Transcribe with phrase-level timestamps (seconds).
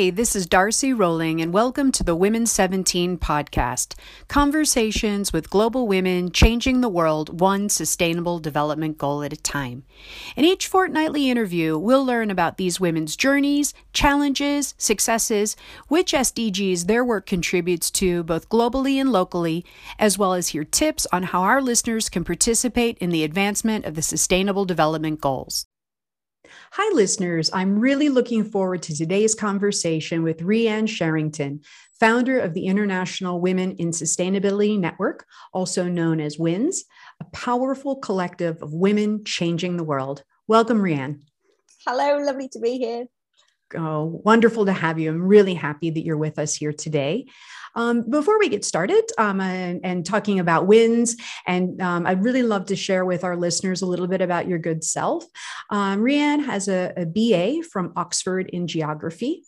[0.00, 3.96] Hi, this is Darcy Rolling, and welcome to the Women 17 podcast
[4.28, 9.84] Conversations with global women changing the world one sustainable development goal at a time.
[10.36, 15.54] In each fortnightly interview, we'll learn about these women's journeys, challenges, successes,
[15.88, 19.66] which SDGs their work contributes to both globally and locally,
[19.98, 23.96] as well as hear tips on how our listeners can participate in the advancement of
[23.96, 25.66] the Sustainable Development Goals.
[26.74, 27.50] Hi, listeners.
[27.52, 31.64] I'm really looking forward to today's conversation with Rhian Sherrington,
[31.98, 36.84] founder of the International Women in Sustainability Network, also known as WINS,
[37.20, 40.22] a powerful collective of women changing the world.
[40.46, 41.22] Welcome, Rhian.
[41.84, 43.06] Hello, lovely to be here.
[43.76, 45.10] Oh, wonderful to have you.
[45.10, 47.26] I'm really happy that you're with us here today.
[47.74, 51.16] Um, before we get started um, and, and, talking about WINS,
[51.46, 54.58] and um, I'd really love to share with our listeners a little bit about your
[54.58, 55.24] good self.
[55.70, 59.44] Um, Rhian has a, a BA from Oxford in geography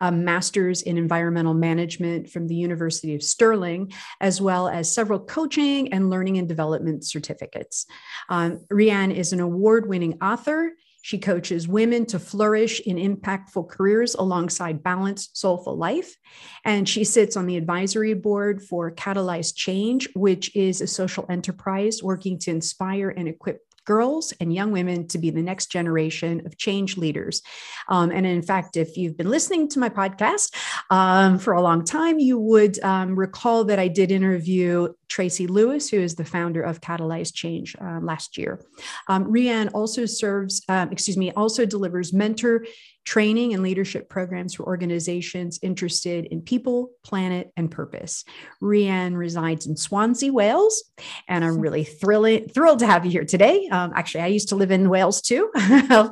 [0.00, 5.92] a master's in environmental management from the University of Stirling, as well as several coaching
[5.92, 7.86] and learning and development certificates.
[8.28, 10.72] Um, Rhian is an award winning author.
[11.02, 16.16] She coaches women to flourish in impactful careers alongside balanced, soulful life.
[16.64, 22.02] And she sits on the advisory board for Catalyze Change, which is a social enterprise
[22.02, 26.56] working to inspire and equip girls and young women to be the next generation of
[26.56, 27.42] change leaders.
[27.88, 30.54] Um, and in fact, if you've been listening to my podcast
[30.90, 35.90] um, for a long time, you would um, recall that I did interview Tracy Lewis,
[35.90, 38.64] who is the founder of Catalyze Change uh, last year.
[39.08, 42.64] Um, Rhian also serves, um, excuse me, also delivers mentor
[43.04, 48.24] training and leadership programs for organizations interested in people, planet, and purpose.
[48.62, 50.84] Rhian resides in Swansea, Wales,
[51.28, 53.68] and I'm really thrilled, thrilled to have you here today.
[53.70, 55.50] Um, actually, I used to live in Wales too.
[55.56, 56.08] uh,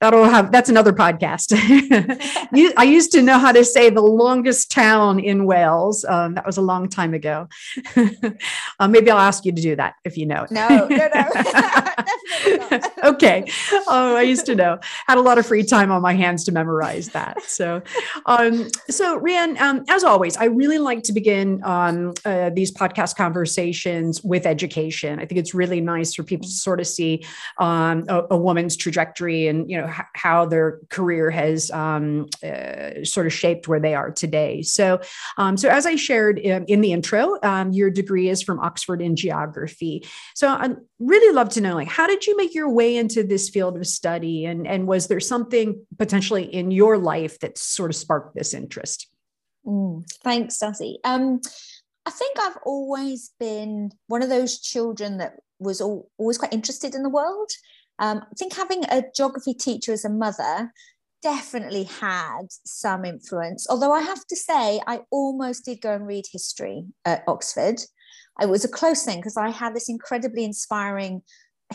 [0.00, 1.52] that'll have that's another podcast.
[2.76, 6.04] I used to know how to say the longest town in Wales.
[6.04, 7.48] Um, that was a long time ago.
[8.78, 10.50] uh, maybe I'll ask you to do that if you know it.
[10.50, 12.80] No, no, no.
[13.04, 13.44] okay.
[13.86, 14.78] Oh, I used to know.
[15.06, 17.42] Had a lot of free time on my hands to memorize that.
[17.44, 17.82] So,
[18.26, 23.16] um, so Rhian, um, as always, I really like to begin um, uh, these podcast
[23.16, 25.18] conversations with education.
[25.18, 27.24] I think it's really nice for people to sort of see
[27.58, 33.04] um, a, a, woman's trajectory and you know h- how their career has um, uh,
[33.04, 34.62] sort of shaped where they are today.
[34.62, 35.00] So,
[35.38, 37.38] um, so as I shared in, in the intro,
[37.70, 40.04] your degree is from Oxford in geography.
[40.34, 43.48] So, I'd really love to know, like, how did you make your way into this
[43.48, 47.96] field of study, and and was there something potentially in your life that sort of
[47.96, 49.08] sparked this interest?
[49.66, 50.98] Mm, thanks, Darcy.
[51.04, 51.40] Um,
[52.04, 56.94] I think I've always been one of those children that was all, always quite interested
[56.94, 57.50] in the world.
[57.98, 60.72] Um, I think having a geography teacher as a mother
[61.22, 63.68] definitely had some influence.
[63.70, 67.80] Although I have to say, I almost did go and read history at Oxford.
[68.40, 71.22] It was a close thing because I had this incredibly inspiring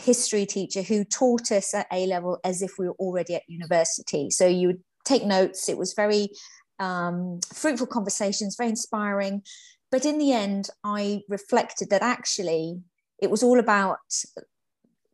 [0.00, 4.30] history teacher who taught us at A level as if we were already at university.
[4.30, 5.68] So you would take notes.
[5.68, 6.30] It was very
[6.78, 9.42] um, fruitful conversations, very inspiring.
[9.90, 12.80] But in the end, I reflected that actually
[13.20, 13.98] it was all about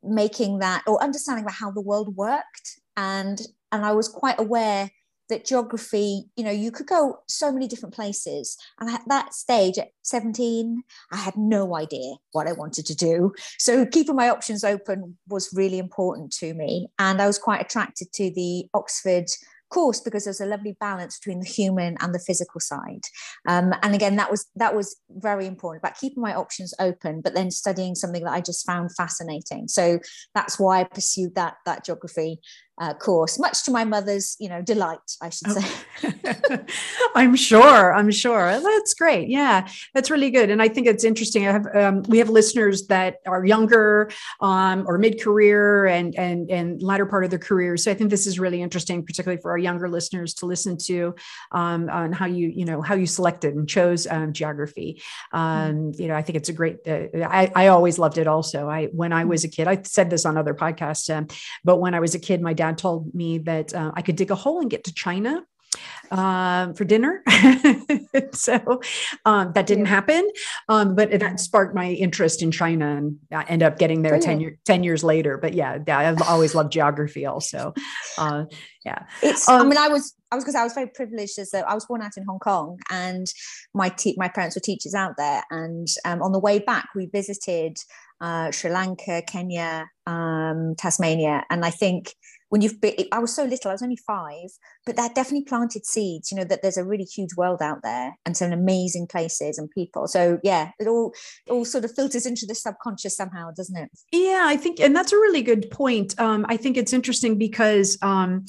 [0.03, 3.41] making that or understanding about how the world worked and
[3.73, 4.91] and I was quite aware
[5.29, 8.57] that geography, you know, you could go so many different places.
[8.81, 13.33] And at that stage, at 17, I had no idea what I wanted to do.
[13.59, 16.89] So keeping my options open was really important to me.
[16.99, 19.27] And I was quite attracted to the Oxford
[19.75, 23.03] course because there's a lovely balance between the human and the physical side
[23.49, 27.35] um, and again that was that was very important about keeping my options open but
[27.35, 29.99] then studying something that i just found fascinating so
[30.35, 32.39] that's why i pursued that that geography
[32.79, 35.65] uh, course, much to my mother's, you know, delight, I should say.
[37.15, 37.95] I'm sure.
[37.95, 38.61] I'm sure.
[38.61, 39.29] That's great.
[39.29, 40.51] Yeah, that's really good.
[40.51, 41.47] And I think it's interesting.
[41.47, 44.11] I have um, we have listeners that are younger
[44.41, 47.77] um, or mid career and and and latter part of their career.
[47.77, 51.15] So I think this is really interesting, particularly for our younger listeners to listen to
[51.53, 55.01] um, on how you you know how you selected and chose um, geography.
[55.33, 55.39] Mm-hmm.
[55.39, 56.79] Um, you know, I think it's a great.
[56.87, 58.27] Uh, I I always loved it.
[58.27, 59.31] Also, I when I mm-hmm.
[59.31, 61.29] was a kid, I said this on other podcasts, um,
[61.63, 64.17] but when I was a kid, my dad dad told me that uh, I could
[64.17, 65.45] dig a hole and get to China
[66.11, 67.23] um, for dinner.
[68.33, 68.81] so
[69.25, 70.29] um, that didn't happen.
[70.69, 74.41] Um, but that sparked my interest in China and I ended up getting there 10,
[74.41, 75.39] year, 10, years later.
[75.39, 77.75] But yeah, I've always loved geography also.
[78.19, 78.45] Uh,
[78.85, 79.05] yeah.
[79.23, 81.75] It's, I um, mean, I was, I was because I was very privileged as I
[81.75, 83.27] was born out in Hong Kong and
[83.73, 85.43] my, te- my parents were teachers out there.
[85.51, 87.79] And um, on the way back, we visited
[88.21, 91.45] uh, Sri Lanka, Kenya, um, Tasmania.
[91.51, 92.15] And I think
[92.55, 94.49] when you've been, I was so little, I was only five,
[94.87, 98.17] but that definitely planted seeds, you know, that there's a really huge world out there
[98.25, 100.07] and some amazing places and people.
[100.07, 101.13] So yeah, it all
[101.51, 103.91] all sort of filters into the subconscious somehow, doesn't it?
[104.13, 106.15] Yeah, I think, and that's a really good point.
[106.21, 108.45] Um, I think it's interesting because um,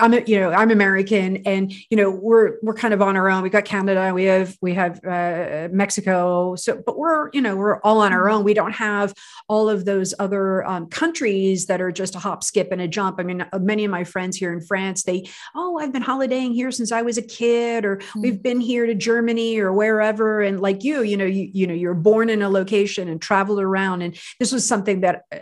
[0.00, 3.30] I'm a, you know I'm American and you know we're we're kind of on our
[3.30, 3.42] own.
[3.42, 7.80] We got Canada, we have we have uh, Mexico, so but we're you know we're
[7.80, 8.44] all on our own.
[8.44, 9.14] We don't have
[9.48, 13.18] all of those other um, countries that are just a hop, skip, and a jump.
[13.18, 15.24] I mean, uh, many of my friends here in France, they
[15.54, 18.20] oh I've been holidaying here since I was a kid, or mm-hmm.
[18.20, 20.42] we've been here to Germany or wherever.
[20.42, 23.60] And like you, you know you you know you're born in a location and traveled
[23.60, 25.38] around, and this was something that uh,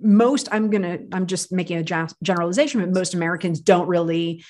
[0.00, 4.44] most i'm going to i'm just making a generalization but most americans don't really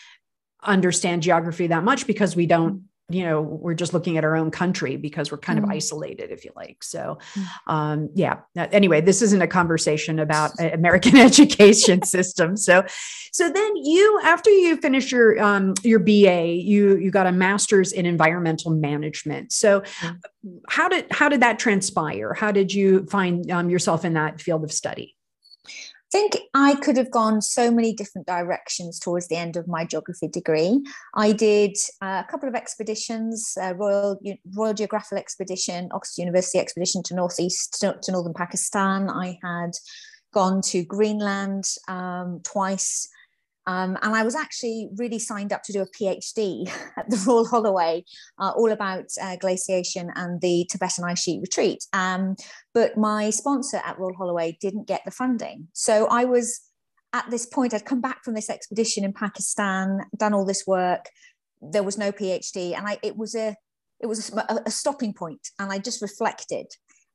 [0.62, 4.50] understand geography that much because we don't you know we're just looking at our own
[4.50, 5.64] country because we're kind mm.
[5.64, 7.46] of isolated if you like so mm.
[7.73, 8.38] um, yeah
[8.73, 12.84] anyway this isn't a conversation about american education system so
[13.32, 17.93] so then you after you finish your um, your ba you you got a master's
[17.93, 20.19] in environmental management so mm.
[20.69, 24.64] how did how did that transpire how did you find um, yourself in that field
[24.64, 25.15] of study
[26.12, 30.29] think I could have gone so many different directions towards the end of my geography
[30.29, 30.82] degree.
[31.14, 34.19] I did uh, a couple of expeditions, uh, Royal
[34.55, 39.11] Royal Geographical Expedition, Oxford University Expedition to northeast to, to northern Pakistan.
[39.11, 39.73] I had
[40.32, 43.08] gone to Greenland um, twice.
[43.66, 47.46] Um, and I was actually really signed up to do a PhD at the Royal
[47.46, 48.04] Holloway,
[48.38, 51.84] uh, all about uh, glaciation and the Tibetan ice sheet retreat.
[51.92, 52.36] Um,
[52.74, 55.68] but my sponsor at Royal Holloway didn't get the funding.
[55.72, 56.60] So I was
[57.12, 61.06] at this point, I'd come back from this expedition in Pakistan, done all this work.
[61.62, 63.56] There was no PhD, and I, it was a
[63.98, 66.66] it was a, a stopping point, and I just reflected,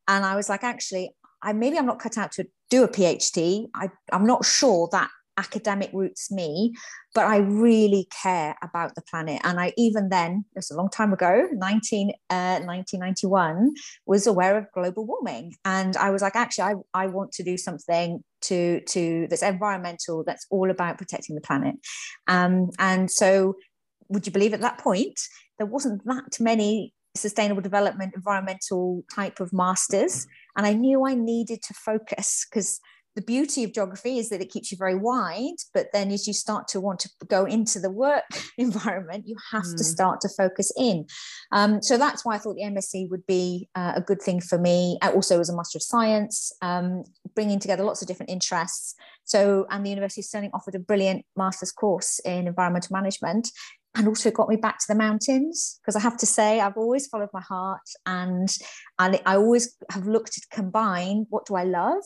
[0.08, 1.12] and I was like, actually,
[1.44, 3.68] I maybe I'm not cut out to do a PhD.
[3.76, 6.74] I, I'm not sure that academic roots me
[7.16, 9.42] but i really care about the planet.
[9.44, 13.74] And i even then it was a long time ago 19 uh, 1991
[14.06, 15.56] was aware of global warming.
[15.66, 16.64] And i was like actually
[16.94, 21.42] i, I want to do something to to that's environmental that's all about protecting the
[21.42, 21.76] planet.
[22.28, 23.56] Um, and so
[24.10, 25.20] would you believe at that point
[25.58, 30.28] there wasn't that many sustainable development environmental type of masters.
[30.58, 32.80] And i knew i needed to focus because
[33.16, 36.34] the beauty of geography is that it keeps you very wide but then as you
[36.34, 38.24] start to want to go into the work
[38.58, 39.78] environment you have mm.
[39.78, 41.06] to start to focus in
[41.52, 44.58] um, so that's why i thought the msc would be uh, a good thing for
[44.58, 47.04] me also as a master of science um,
[47.36, 51.26] bringing together lots of different interests so and the university of stirling offered a brilliant
[51.36, 53.50] master's course in environmental management
[53.96, 57.08] and also got me back to the mountains because I have to say I've always
[57.08, 58.50] followed my heart and
[58.98, 62.02] I, I always have looked to combine what do I love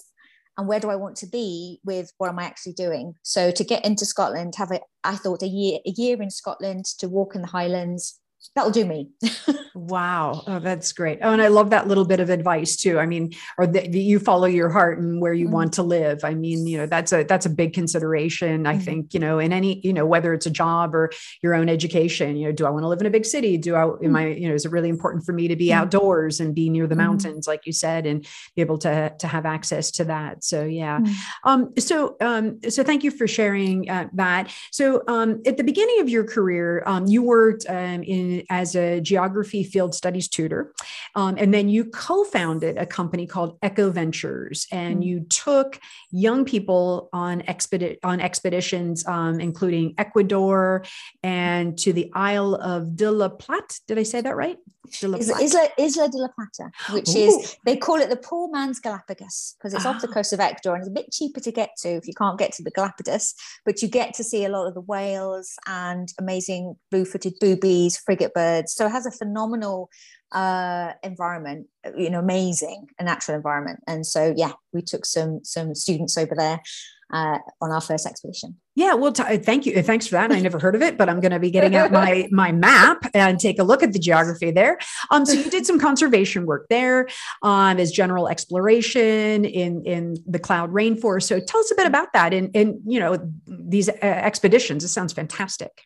[0.57, 3.15] and where do I want to be with what am I actually doing?
[3.23, 6.85] So to get into Scotland, have a I thought a year a year in Scotland
[6.99, 8.19] to walk in the Highlands,
[8.55, 9.09] that'll do me.
[9.75, 10.43] wow.
[10.47, 11.19] Oh, that's great.
[11.21, 12.99] Oh, and I love that little bit of advice too.
[12.99, 15.53] I mean, or that you follow your heart and where you mm-hmm.
[15.53, 16.23] want to live.
[16.23, 18.65] I mean, you know, that's a that's a big consideration.
[18.65, 18.83] I mm-hmm.
[18.83, 21.11] think, you know, in any, you know, whether it's a job or
[21.41, 23.57] your own education, you know, do I want to live in a big city?
[23.57, 24.05] Do I mm-hmm.
[24.05, 25.81] am I, you know, is it really important for me to be mm-hmm.
[25.81, 27.03] outdoors and be near the mm-hmm.
[27.03, 30.43] mountains, like you said, and be able to to have access to that?
[30.43, 30.99] So yeah.
[30.99, 31.49] Mm-hmm.
[31.49, 34.53] Um, so um, so thank you for sharing uh, that.
[34.71, 38.99] So um at the beginning of your career, um, you worked um in as a
[39.01, 40.73] geography field studies tutor.
[41.15, 45.03] Um, and then you co founded a company called Eco Ventures, and mm-hmm.
[45.03, 45.79] you took
[46.11, 50.83] young people on, expedi- on expeditions, um, including Ecuador
[51.23, 53.79] and to the Isle of de la Plata.
[53.87, 54.57] Did I say that right?
[55.03, 57.27] Isla, Isla, Isla de la Plata, which Ooh.
[57.27, 59.89] is, they call it the poor man's Galapagos because it's ah.
[59.89, 60.13] off the ah.
[60.13, 62.51] coast of Ecuador and it's a bit cheaper to get to if you can't get
[62.53, 63.33] to the Galapagos,
[63.65, 67.97] but you get to see a lot of the whales and amazing blue footed boobies,
[67.97, 68.73] frigate birds.
[68.73, 69.89] So it has a phenomenal
[70.31, 71.67] uh, environment,
[71.97, 73.79] you know, amazing, a natural environment.
[73.87, 76.61] And so, yeah, we took some some students over there
[77.13, 78.57] uh, on our first expedition.
[78.75, 79.81] Yeah, well, t- thank you.
[79.81, 80.31] Thanks for that.
[80.31, 83.05] I never heard of it, but I'm going to be getting out my my map
[83.13, 84.79] and take a look at the geography there.
[85.11, 87.07] Um, so you did some conservation work there,
[87.43, 91.23] um, as general exploration in in the cloud rainforest.
[91.23, 93.17] So tell us a bit about that and and you know
[93.47, 94.83] these uh, expeditions.
[94.83, 95.85] It sounds fantastic.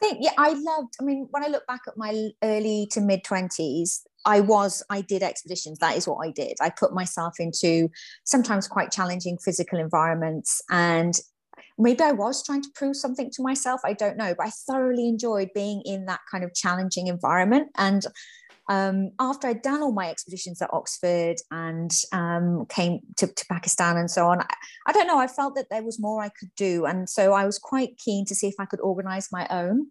[0.00, 0.94] I think yeah, I loved.
[1.00, 5.00] I mean, when I look back at my early to mid twenties, I was, I
[5.00, 5.78] did expeditions.
[5.78, 6.54] That is what I did.
[6.60, 7.88] I put myself into
[8.24, 10.62] sometimes quite challenging physical environments.
[10.70, 11.18] And
[11.78, 13.80] maybe I was trying to prove something to myself.
[13.84, 14.34] I don't know.
[14.36, 17.70] But I thoroughly enjoyed being in that kind of challenging environment.
[17.76, 18.04] And
[18.68, 23.96] um, after I'd done all my expeditions at Oxford and um, came to, to, Pakistan
[23.96, 24.46] and so on, I,
[24.86, 26.84] I, don't know, I felt that there was more I could do.
[26.84, 29.88] And so I was quite keen to see if I could organize my own.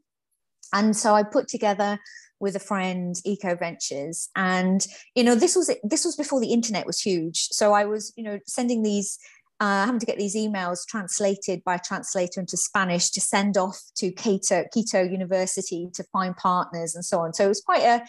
[0.73, 1.99] And so I put together
[2.39, 6.85] with a friend eco ventures and you know this was this was before the internet
[6.85, 9.17] was huge so i was you know sending these
[9.59, 13.81] uh, having to get these emails translated by a translator into Spanish to send off
[13.95, 17.33] to Quito, Quito University to find partners and so on.
[17.33, 18.03] So it was quite a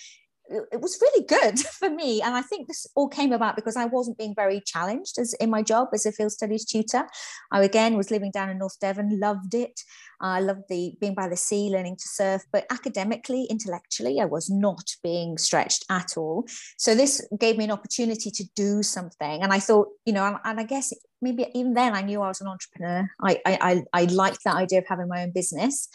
[0.48, 2.22] it was really good for me.
[2.22, 5.50] And i think this all came about because i wasn't being very challenged as in
[5.50, 7.06] my job as a field studies tutor.
[7.52, 9.80] I again was living down in north devon loved it.
[10.20, 14.50] I loved the being by the sea learning to surf but academically intellectually i was
[14.50, 16.46] not being stretched at all.
[16.76, 19.42] So this gave me an opportunity to do something.
[19.42, 22.40] And i thought you know and, i guess maybe even then i knew i was
[22.40, 23.08] an entrepreneur.
[23.22, 25.88] I i, I liked that idea of having my own business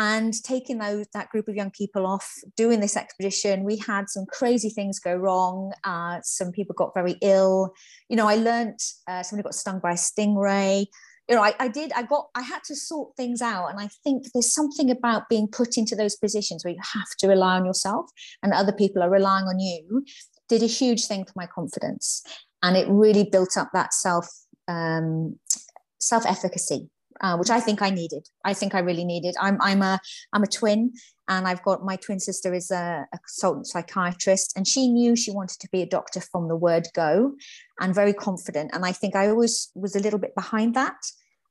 [0.00, 4.24] and taking those that group of young people off doing this expedition we had some
[4.26, 5.72] crazy things go wrong.
[5.84, 7.72] Uh, some people got very ill.
[8.08, 10.86] You know i learned uh, somebody got stung by a stingray.
[11.28, 13.68] You know I, I did i got i had to sort things out.
[13.68, 17.28] And i think there's something about being put into those positions where you have to
[17.28, 18.10] rely on yourself
[18.42, 20.02] and other people are relying on you
[20.48, 22.22] did a huge thing for my confidence.
[22.62, 24.26] And it really built up that self
[24.66, 25.38] um,
[25.98, 26.88] self efficacy
[27.20, 28.28] uh, which I think I needed.
[28.44, 29.34] I think I really needed.
[29.40, 30.00] I'm I'm a
[30.32, 30.92] I'm a twin,
[31.28, 35.30] and I've got my twin sister is a, a, consultant psychiatrist, and she knew she
[35.30, 37.34] wanted to be a doctor from the word go,
[37.80, 38.70] and very confident.
[38.72, 40.96] And I think I always was a little bit behind that.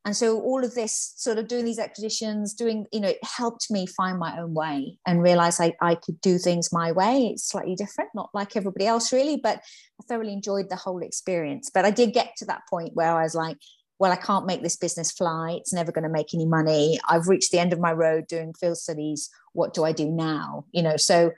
[0.05, 3.69] And so all of this sort of doing these expeditions, doing, you know, it helped
[3.69, 7.27] me find my own way and realize I, I could do things my way.
[7.27, 11.69] It's slightly different, not like everybody else really, but I thoroughly enjoyed the whole experience.
[11.71, 13.57] But I did get to that point where I was like,
[13.99, 15.57] well, I can't make this business fly.
[15.59, 16.99] It's never going to make any money.
[17.07, 19.29] I've reached the end of my road doing field studies.
[19.51, 20.65] What do I do now?
[20.71, 21.31] You know, so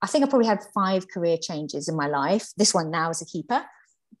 [0.00, 2.48] I think I probably had five career changes in my life.
[2.56, 3.64] This one now as a keeper.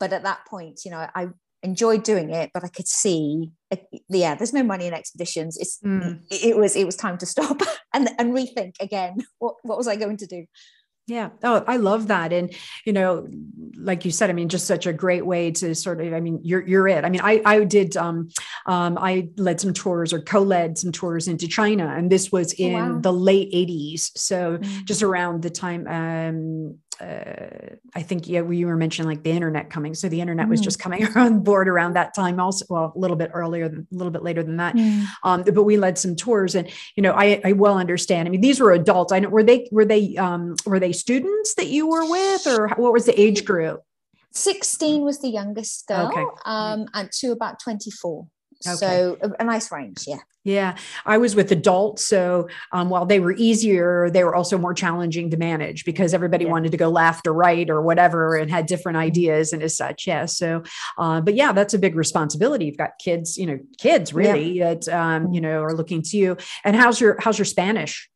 [0.00, 1.28] But at that point, you know, I
[1.62, 3.52] enjoyed doing it, but I could see,
[4.08, 5.56] yeah, there's no money in expeditions.
[5.56, 6.20] It's, mm.
[6.30, 7.60] it was, it was time to stop
[7.94, 9.18] and, and rethink again.
[9.38, 10.46] What, what was I going to do?
[11.08, 11.30] Yeah.
[11.44, 12.32] Oh, I love that.
[12.32, 12.52] And,
[12.84, 13.28] you know,
[13.76, 16.40] like you said, I mean, just such a great way to sort of, I mean,
[16.42, 17.04] you're, you're it.
[17.04, 18.30] I mean, I, I did, um,
[18.66, 22.64] um, I led some tours or co-led some tours into China and this was oh,
[22.64, 22.98] in wow.
[23.00, 24.10] the late eighties.
[24.16, 24.84] So mm-hmm.
[24.84, 29.70] just around the time, um, uh, I think yeah, you were mentioning like the internet
[29.70, 29.94] coming.
[29.94, 30.50] So the internet mm.
[30.50, 33.94] was just coming on board around that time, also well, a little bit earlier, a
[33.94, 34.74] little bit later than that.
[34.74, 35.04] Mm.
[35.22, 38.28] Um, but we led some tours, and you know, I, I well understand.
[38.28, 39.12] I mean, these were adults.
[39.12, 42.68] I know were they were they um, were they students that you were with, or
[42.76, 43.82] what was the age group?
[44.32, 46.24] 16 was the youngest girl okay.
[46.44, 48.26] um, and to about 24
[48.66, 48.76] Okay.
[48.76, 50.18] So a, a, nice range, yeah.
[50.44, 54.74] Yeah, I was with adults, so um, while they were easier, they were also more
[54.74, 56.52] challenging to manage because everybody yeah.
[56.52, 60.06] wanted to go left or right or whatever and had different ideas and as such.
[60.06, 60.62] Yeah, so
[60.98, 62.66] uh, but yeah, that's a big responsibility.
[62.66, 64.74] You've got kids, you know, kids really yeah.
[64.74, 65.50] that um, you mm-hmm.
[65.50, 66.36] know are looking to you.
[66.62, 68.08] And how's your how's your Spanish?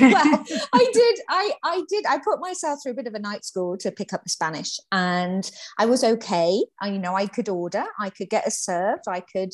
[0.00, 1.18] Well, I did.
[1.28, 2.04] I I did.
[2.06, 4.78] I put myself through a bit of a night school to pick up the Spanish,
[4.92, 6.62] and I was okay.
[6.80, 9.52] I, you know, I could order, I could get a served, I could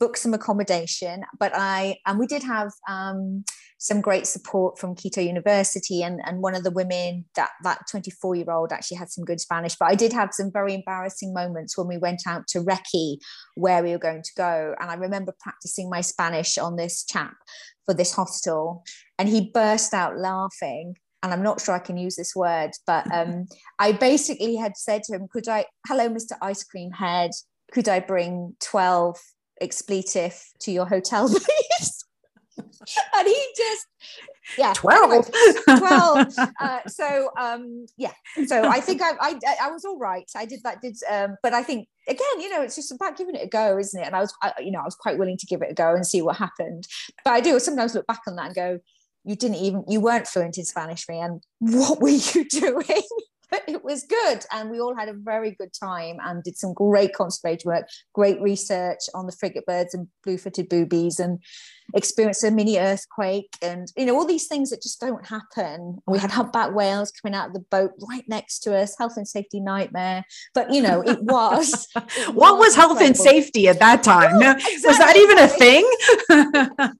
[0.00, 3.44] book some accommodation, but I and we did have um,
[3.78, 8.36] some great support from Quito University, and and one of the women that that 24
[8.36, 9.76] year old actually had some good Spanish.
[9.78, 13.18] But I did have some very embarrassing moments when we went out to Recce,
[13.54, 17.34] where we were going to go, and I remember practicing my Spanish on this chap
[17.86, 18.84] for this hostel
[19.18, 23.12] and he burst out laughing and I'm not sure I can use this word, but
[23.12, 23.46] um,
[23.78, 26.32] I basically had said to him, Could I, hello, Mr.
[26.42, 27.30] Ice Cream Head,
[27.72, 29.18] could I bring 12
[29.60, 32.04] expletive to your hotel, please?
[33.14, 33.86] and he just,
[34.56, 35.30] yeah, 12.
[35.78, 36.34] 12.
[36.60, 38.12] Uh, so, um, yeah,
[38.46, 40.28] so I think I, I, I was all right.
[40.34, 43.34] I did that, did, um, but I think, again, you know, it's just about giving
[43.34, 44.06] it a go, isn't it?
[44.06, 45.94] And I was, I, you know, I was quite willing to give it a go
[45.94, 46.86] and see what happened.
[47.24, 48.80] But I do sometimes look back on that and go,
[49.24, 53.02] you didn't even you weren't fluent in spanish me and what were you doing
[53.50, 54.44] but it was good.
[54.52, 58.40] And we all had a very good time and did some great conservation work great
[58.40, 61.38] research on the frigate birds and blue-footed boobies and
[61.94, 65.98] experienced a mini earthquake and you know all these things that just don't happen.
[66.06, 69.26] We had humpback whales coming out of the boat right next to us health and
[69.26, 70.24] safety nightmare.
[70.54, 74.38] But you know it was it what was, was health and safety at that time?
[74.38, 74.86] No, exactly.
[74.86, 75.90] was that even a thing?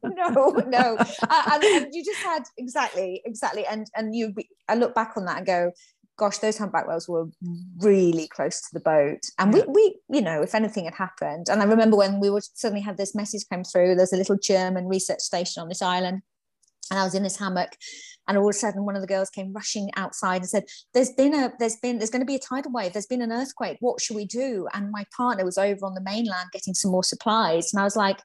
[0.03, 0.97] No no.
[0.99, 3.67] Uh, and, and, you just had exactly exactly.
[3.67, 4.35] And and you
[4.69, 5.73] i look back on that and go
[6.19, 7.27] gosh, those humpback whales were
[7.79, 9.21] really close to the boat.
[9.39, 12.45] And we, we, you know, if anything had happened, and I remember when we would
[12.55, 16.23] suddenly had this message come through, there's a little German research station on this island.
[16.91, 17.77] And I was in this hammock
[18.29, 21.13] and all of a sudden one of the girls came rushing outside and said there's
[21.13, 23.79] been a there's been there's going to be a tidal wave there's been an earthquake
[23.81, 27.03] what should we do and my partner was over on the mainland getting some more
[27.03, 28.21] supplies and i was like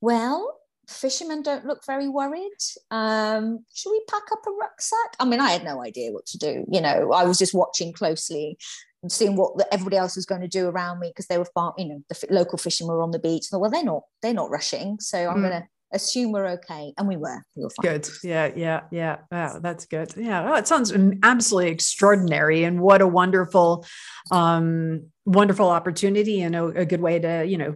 [0.00, 0.58] well
[0.88, 2.50] fishermen don't look very worried.
[2.90, 5.16] Um should we pack up a rucksack?
[5.20, 7.12] I mean i had no idea what to do you know.
[7.12, 8.58] I was just watching closely
[9.02, 11.48] and seeing what the, everybody else was going to do around me because they were
[11.54, 13.46] far you know the f- local fishermen were on the beach.
[13.52, 14.98] Well they're not they're not rushing.
[15.00, 15.48] So i'm mm.
[15.48, 16.92] going to assume we're okay.
[16.96, 17.92] And we were we were fine.
[17.92, 18.08] Good.
[18.22, 19.16] Yeah yeah yeah.
[19.30, 20.12] Wow that's good.
[20.16, 23.86] Yeah oh, it sounds absolutely extraordinary and what a wonderful
[24.30, 27.74] um wonderful opportunity and a, a good way to you know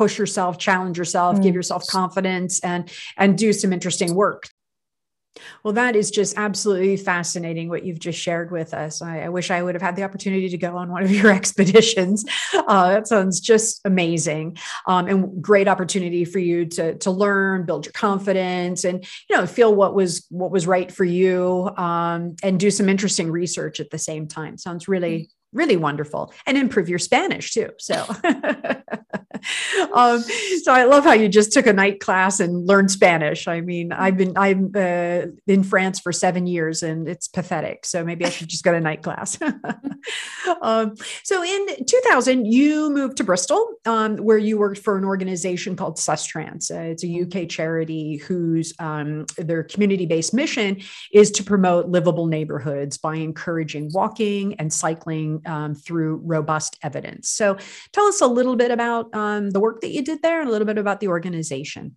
[0.00, 1.42] push yourself challenge yourself mm.
[1.42, 4.48] give yourself confidence and and do some interesting work
[5.62, 9.00] well, that is just absolutely fascinating what you've just shared with us.
[9.00, 11.30] I, I, wish I would have had the opportunity to go on one of your
[11.30, 12.24] expeditions.
[12.52, 17.86] Uh, that sounds just amazing, um, and great opportunity for you to to learn, build
[17.86, 22.58] your confidence, and you know feel what was what was right for you, um, and
[22.58, 24.58] do some interesting research at the same time.
[24.58, 27.70] Sounds really really wonderful and improve your Spanish too.
[27.78, 28.06] So,
[29.92, 30.22] um,
[30.62, 33.46] so I love how you just took a night class and learned Spanish.
[33.46, 37.86] I mean, I've been I'm uh, in France for seven years and it's pathetic.
[37.86, 39.38] So maybe I should just go to night class.
[40.62, 45.76] um, so in 2000, you moved to Bristol, um, where you worked for an organization
[45.76, 46.70] called Sustrans.
[46.70, 50.80] Uh, it's a UK charity whose um, their community-based mission
[51.12, 57.28] is to promote livable neighborhoods by encouraging walking and cycling um, through robust evidence.
[57.30, 57.56] So
[57.92, 60.52] tell us a little bit about um, the work that you did there and a
[60.52, 61.96] little bit about the organization.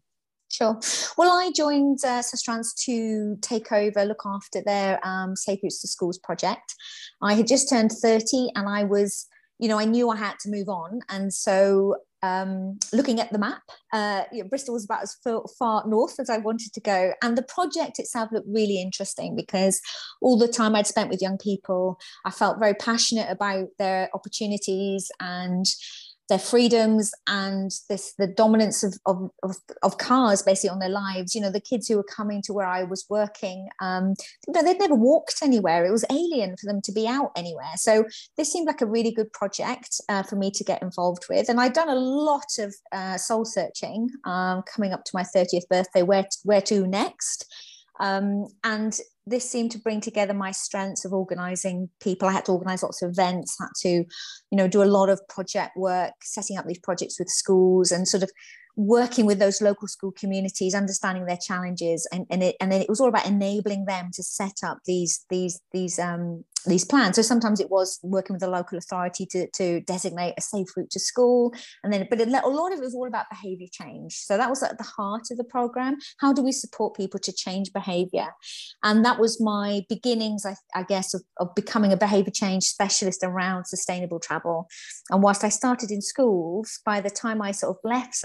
[0.51, 0.79] Sure.
[1.17, 5.87] Well, I joined uh, Sustrans to take over, look after their um, Safe Routes to
[5.87, 6.75] Schools project.
[7.23, 9.25] I had just turned 30 and I was,
[9.57, 10.99] you know, I knew I had to move on.
[11.09, 15.17] And so um, looking at the map, uh, you know, Bristol was about as
[15.57, 17.13] far, north as I wanted to go.
[17.21, 19.81] And the project itself looked really interesting because
[20.21, 25.11] all the time I'd spent with young people, I felt very passionate about their opportunities
[25.19, 25.65] and
[26.33, 31.35] their freedoms and this the dominance of, of, of, of, cars basically on their lives.
[31.35, 34.15] You know the kids who were coming to where i was working um,
[34.51, 35.85] they'd never walked anywhere.
[35.85, 37.75] It was alien for them to be out anywhere.
[37.75, 41.49] So this seemed like a really good project uh, for me to get involved with.
[41.49, 45.67] And i'd done a lot of uh, soul searching um, coming up to my 30th
[45.69, 46.01] birthday.
[46.01, 47.45] Where, to, where to next
[47.99, 52.27] um, and this seemed to bring together my strengths of organizing people.
[52.27, 54.07] I had to organize lots of events, had to, you
[54.51, 58.23] know, do a lot of project work, setting up these projects with schools and sort
[58.23, 58.31] of
[58.75, 62.89] working with those local school communities, understanding their challenges, and, and it and then it
[62.89, 67.15] was all about enabling them to set up these these these um, these plans.
[67.15, 70.89] So sometimes it was working with the local authority to, to designate a safe route
[70.91, 71.53] to school.
[71.83, 74.13] And then, but a lot of it was all about behavior change.
[74.13, 75.97] So that was at the heart of the program.
[76.19, 78.27] How do we support people to change behavior?
[78.83, 83.23] And that was my beginnings, I, I guess, of, of becoming a behavior change specialist
[83.23, 84.67] around sustainable travel.
[85.09, 88.15] And whilst I started in schools, by the time I sort of left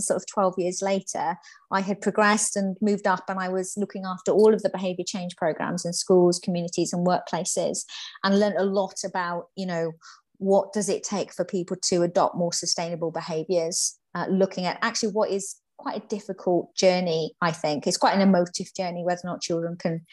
[0.00, 1.36] Sort of 12 years later,
[1.70, 5.04] I had progressed and moved up and I was looking after all of the behavior
[5.06, 7.84] change programs in schools, communities, and workplaces
[8.24, 9.92] and learned a lot about, you know,
[10.38, 15.10] what does it take for people to adopt more sustainable behaviors, uh, looking at actually
[15.10, 17.86] what is quite a difficult journey, I think.
[17.86, 20.04] It's quite an emotive journey, whether or not children can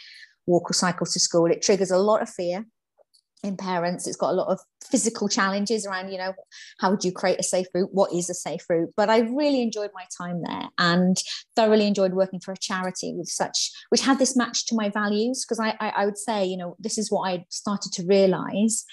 [0.45, 1.47] walk or cycle to school.
[1.47, 2.65] It triggers a lot of fear
[3.45, 6.33] in parents it's got a lot of physical challenges around you know
[6.79, 7.89] how would you create a safe route?
[7.91, 8.91] What is a safe route?
[8.95, 11.17] But i really enjoyed my time there and
[11.55, 15.45] thoroughly enjoyed working for a charity with such which had this match to my values.
[15.45, 18.85] Because I, I, I would say you know this is what i started to realize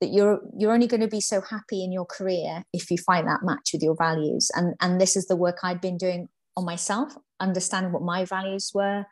[0.00, 3.28] that you're you're only going to be so happy in your career if you find
[3.28, 4.50] that match with your values.
[4.54, 8.70] And and this is the work i'd been doing on myself understanding what my values
[8.74, 9.04] were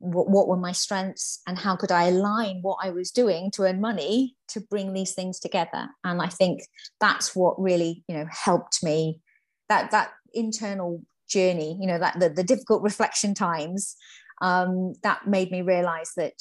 [0.00, 3.80] what, were my strengths and how could I align what I was doing to earn
[3.80, 5.88] money to bring these things together.
[6.04, 6.62] And I think
[7.00, 9.20] that's what really, you know, helped me
[9.68, 13.94] that that internal journey, you know, that the, the difficult reflection times
[14.40, 16.34] um, that made me realize that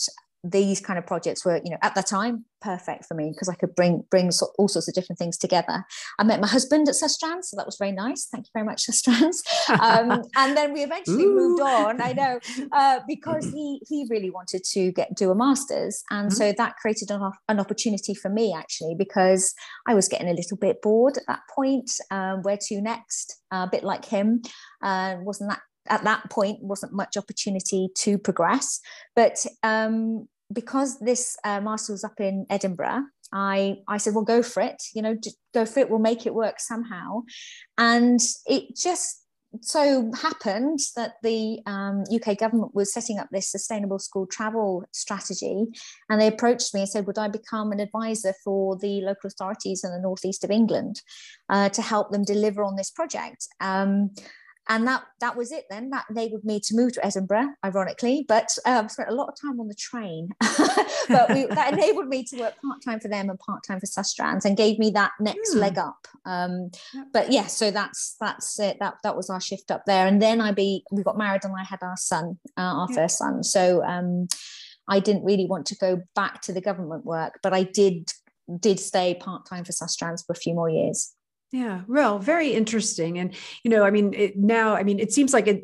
[0.43, 3.56] these kind of projects were you know at the time perfect for me because I
[3.56, 5.84] could bring bring so, all sorts of different things together.
[6.17, 8.28] I met my husband at Sustrans, so that was very nice.
[8.32, 9.38] Thank you very much, Sustrans.
[9.69, 11.36] Um, and then we eventually Ooh.
[11.36, 12.02] moved on.
[12.02, 12.39] I know
[12.71, 16.36] uh, because he he really wanted to get do a master's, and mm-hmm.
[16.36, 19.54] so that created an, an opportunity for me actually because
[19.88, 21.91] I was getting a little bit bored at that point.
[22.12, 23.41] Um, where to next?
[23.52, 24.41] Uh, a bit like him,
[24.84, 28.80] uh, wasn't that at that point wasn't much opportunity to progress.
[29.15, 34.41] But um, because this uh, master was up in Edinburgh, I I said, well, go
[34.41, 34.82] for it.
[34.93, 35.15] You know,
[35.54, 35.89] go for it.
[35.89, 37.23] We'll make it work somehow.
[37.78, 39.25] And it just
[39.62, 45.65] so happened that the um, UK government was setting up this sustainable school travel strategy,
[46.10, 49.84] and they approached me and said, "Would I become an advisor for the local authorities
[49.84, 51.02] in the northeast of England
[51.49, 54.12] uh, to help them deliver on this project?" Um,
[54.69, 55.89] and that that was it then.
[55.89, 59.60] That enabled me to move to edinburgh ironically but um, spent a lot of time
[59.60, 60.29] on the train.
[61.10, 64.55] But we, that enabled me to work part-time for them and part-time for sustrans and
[64.55, 65.60] gave me that next mm.
[65.60, 66.08] leg up.
[66.23, 66.69] Um,
[67.12, 68.77] but yeah so that's that's it.
[68.79, 70.05] That that was our shift up there.
[70.05, 72.95] And then i be we got married and i had our son uh, our yeah.
[72.95, 73.43] first son.
[73.43, 74.27] So um,
[74.88, 78.12] i didn't really want to go back to the government work but i did
[78.60, 81.13] did stay part-time for sustrans for a few more years
[81.51, 83.17] yeah, well, very interesting.
[83.17, 83.33] And,
[83.63, 85.63] you know, I mean, it, now, I mean, it seems like it,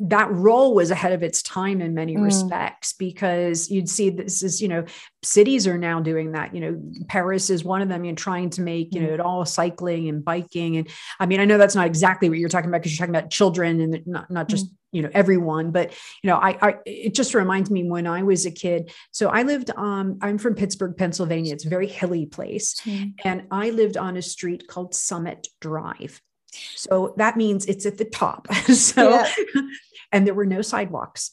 [0.00, 2.22] that role was ahead of its time in many mm.
[2.22, 4.84] respects because you'd see this is you know
[5.24, 8.48] cities are now doing that you know paris is one of them you know trying
[8.48, 9.14] to make you know mm.
[9.14, 12.48] it all cycling and biking and i mean i know that's not exactly what you're
[12.48, 14.76] talking about because you're talking about children and not, not just mm.
[14.92, 18.46] you know everyone but you know I, I it just reminds me when i was
[18.46, 22.76] a kid so i lived um i'm from pittsburgh pennsylvania it's a very hilly place
[22.84, 23.12] mm.
[23.24, 26.20] and i lived on a street called summit drive
[26.52, 28.52] so that means it's at the top.
[28.72, 29.32] so, yeah.
[30.12, 31.32] and there were no sidewalks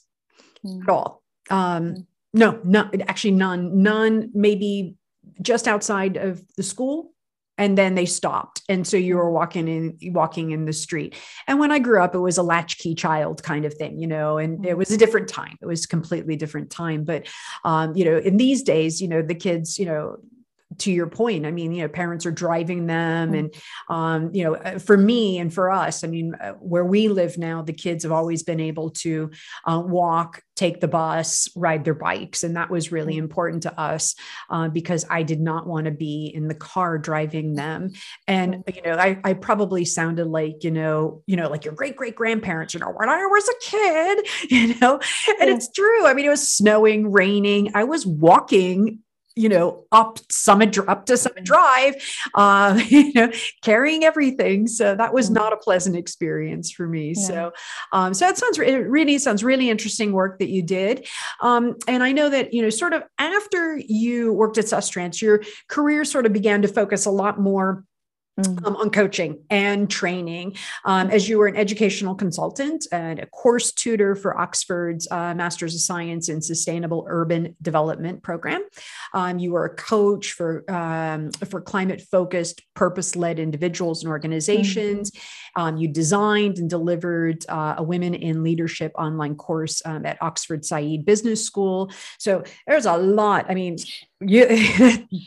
[0.65, 0.81] mm.
[0.83, 1.23] at all.
[1.49, 2.05] Um, mm.
[2.33, 4.95] No, no, actually none, none, maybe
[5.41, 7.11] just outside of the school.
[7.57, 8.61] And then they stopped.
[8.67, 11.15] And so you were walking in, walking in the street.
[11.47, 14.37] And when I grew up, it was a latchkey child kind of thing, you know,
[14.37, 14.65] and mm.
[14.65, 15.57] it was a different time.
[15.61, 17.05] It was completely different time.
[17.05, 17.27] But,
[17.63, 20.17] um, you know, in these days, you know, the kids, you know,
[20.77, 23.39] to your point i mean you know parents are driving them mm.
[23.39, 23.55] and
[23.89, 27.37] um, you know uh, for me and for us i mean uh, where we live
[27.37, 29.29] now the kids have always been able to
[29.65, 33.19] uh, walk take the bus ride their bikes and that was really mm.
[33.19, 34.15] important to us
[34.49, 37.91] uh, because i did not want to be in the car driving them
[38.27, 38.75] and mm.
[38.75, 42.15] you know I, I probably sounded like you know you know like your great great
[42.15, 44.99] grandparents you know when i was a kid you know
[45.39, 45.55] and yeah.
[45.55, 48.99] it's true i mean it was snowing raining i was walking
[49.35, 51.95] you know, up Summit, up to Summit Drive,
[52.33, 54.67] uh, you know, carrying everything.
[54.67, 55.35] So that was mm-hmm.
[55.35, 57.13] not a pleasant experience for me.
[57.15, 57.27] Yeah.
[57.27, 57.51] So,
[57.91, 61.07] um, so that sounds, it really sounds really interesting work that you did.
[61.41, 65.43] Um, and I know that, you know, sort of after you worked at Sustrans, your
[65.67, 67.83] career sort of began to focus a lot more
[68.37, 68.67] Mm.
[68.67, 73.71] Um, on coaching and training um, as you were an educational consultant and a course
[73.71, 78.61] tutor for Oxford's uh, Masters of Science in Sustainable Urban Development program.
[79.13, 85.13] Um, you were a coach for um, for climate focused, purpose led individuals and organizations.
[85.57, 85.81] Mm.
[85.81, 91.05] you designed and delivered uh, a Women in Leadership online course um, at Oxford Said
[91.05, 91.91] Business School.
[92.17, 93.45] So there's a lot.
[93.49, 93.77] I mean,
[94.21, 94.47] you,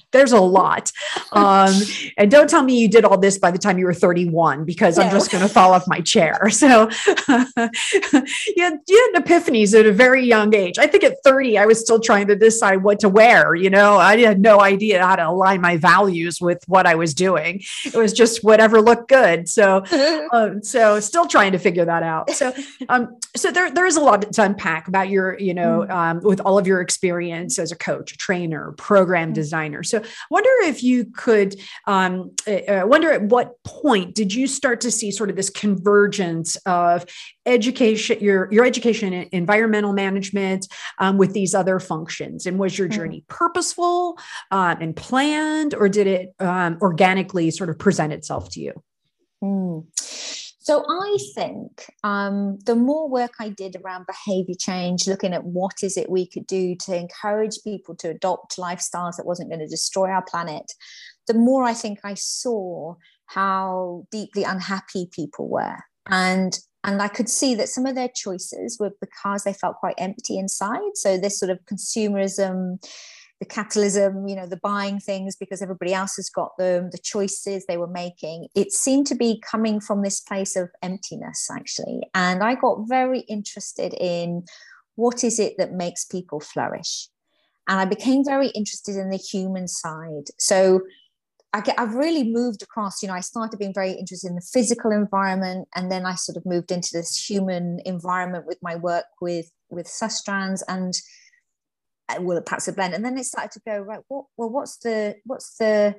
[0.13, 0.91] there's a lot.
[1.33, 1.75] Um,
[2.19, 4.99] and don't tell me you did all this by the time you were 31, because
[4.99, 5.05] no.
[5.05, 6.49] I'm just going to fall off my chair.
[6.59, 10.77] So you, had, you had epiphanies at a very young age.
[10.77, 13.55] I think at 30, I was still trying to decide what to wear.
[13.55, 17.15] You know, I had no idea how to align my values with what I was
[17.15, 17.63] doing.
[17.85, 19.49] It was just whatever looked good.
[19.49, 19.85] So,
[20.33, 22.31] um, so still trying to figure that out.
[22.31, 22.53] So,
[22.89, 25.91] um, so there, there is a lot to unpack about your, you know, mm.
[25.91, 29.35] um, with all of your experience as a coach, trainer, program mm.
[29.35, 29.83] designer.
[29.83, 34.91] So, wonder if you could um, uh, wonder at what point did you start to
[34.91, 37.05] see sort of this convergence of
[37.47, 40.67] education, your your education, in environmental management
[40.99, 42.93] um, with these other functions, and was your mm.
[42.93, 44.19] journey purposeful
[44.51, 48.73] uh, and planned, or did it um, organically sort of present itself to you?
[49.43, 49.87] Mm.
[50.69, 55.83] So I think um, the more work I did around behavior change, looking at what
[55.83, 59.67] is it we could do to encourage people to adopt lifestyles that wasn't going to
[59.67, 60.73] destroy our planet,
[61.27, 65.79] the more I think I saw how deeply unhappy people were.
[66.07, 69.97] And and I could see that some of their choices were because they felt quite
[69.99, 70.97] empty inside.
[70.97, 72.79] So this sort of consumerism,
[73.41, 77.65] the capitalism, you know, the buying things because everybody else has got them, the choices
[77.67, 82.01] they were making, it seemed to be coming from this place of emptiness, actually.
[82.15, 84.45] And I got very interested in
[84.97, 87.09] what is it that makes people flourish.
[87.69, 90.25] And I became very interested in the human side.
[90.39, 90.81] So
[91.53, 94.91] I I've really moved across, you know, I started being very interested in the physical
[94.91, 99.51] environment, and then I sort of moved into this human environment with my work with
[99.71, 100.95] with Sustrans and
[102.09, 102.95] Uh, well perhaps a blend.
[102.95, 105.95] And then it started to go right what well what's the what's the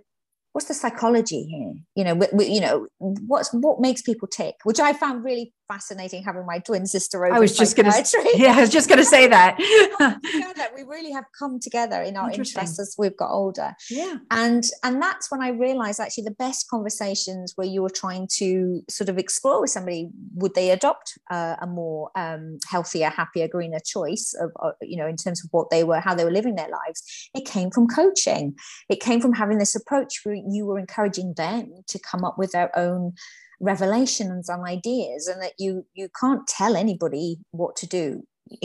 [0.54, 1.74] what's the psychology here?
[1.96, 4.56] You know w- w- you know what's what makes people tick?
[4.64, 7.36] Which i found really fascinating having my twin sister over.
[7.36, 9.58] I was just going to, yeah, I was just going to say that.
[10.76, 13.74] we really have come together in our interests as we've got older.
[13.90, 18.28] Yeah, and and that's when I realized actually the best conversations where you were trying
[18.38, 23.48] to sort of explore with somebody would they adopt uh, a more um, healthier, happier,
[23.48, 26.32] greener choice of uh, you know in terms of what they were, how they were
[26.32, 27.30] living their lives.
[27.36, 28.56] It came from coaching.
[28.90, 32.52] It came from having this approach where you were encouraging them to come up with
[32.52, 33.14] their own
[33.60, 38.24] revelations and ideas and that you you can't tell anybody what to do.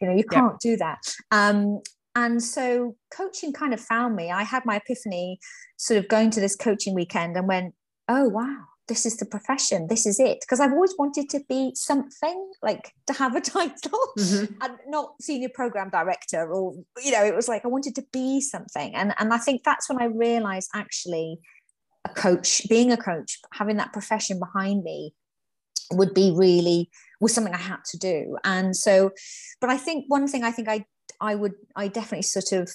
[0.00, 0.70] You know you can't yeah.
[0.70, 0.98] do that.
[1.30, 1.80] Um,
[2.14, 4.30] and so coaching kind of found me.
[4.30, 5.38] I had my epiphany
[5.76, 7.74] sort of going to this coaching weekend and went
[8.08, 9.86] oh wow this is the profession.
[9.86, 10.40] This is it.
[10.40, 14.52] Because i've always wanted to be something like to have a title mm-hmm.
[14.60, 18.40] and not senior program director or you know it was like i wanted to be
[18.40, 18.94] something.
[18.94, 21.38] And and i think that's when i realized actually
[22.04, 25.14] a coach, being a coach, having that profession behind me
[25.92, 28.36] would be really was something I had to do.
[28.44, 29.10] And so,
[29.60, 30.84] but I think one thing I think I
[31.20, 32.70] I would I definitely sort of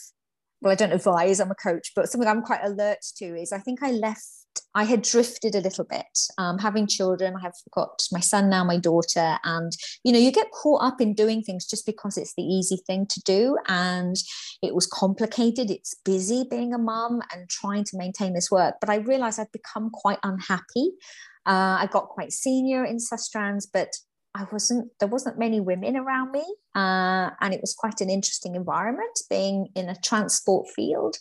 [0.62, 3.60] well, I don't advise, I'm a coach, but something I'm quite alert to is I
[3.60, 6.20] think I left I had drifted a little bit.
[6.38, 9.72] Um, having children, I have got my son now, my daughter, and
[10.04, 13.06] you know, you get caught up in doing things just because it's the easy thing
[13.08, 14.16] to do, and
[14.62, 15.70] it was complicated.
[15.70, 18.76] It's busy being a mum and trying to maintain this work.
[18.82, 20.92] But I realized I'd become quite unhappy.
[21.46, 23.90] Uh, I got quite senior in Sustrans, but
[24.36, 24.92] I wasn't.
[25.00, 29.70] There wasn't many women around me, uh, and it was quite an interesting environment being
[29.76, 31.18] in a transport field.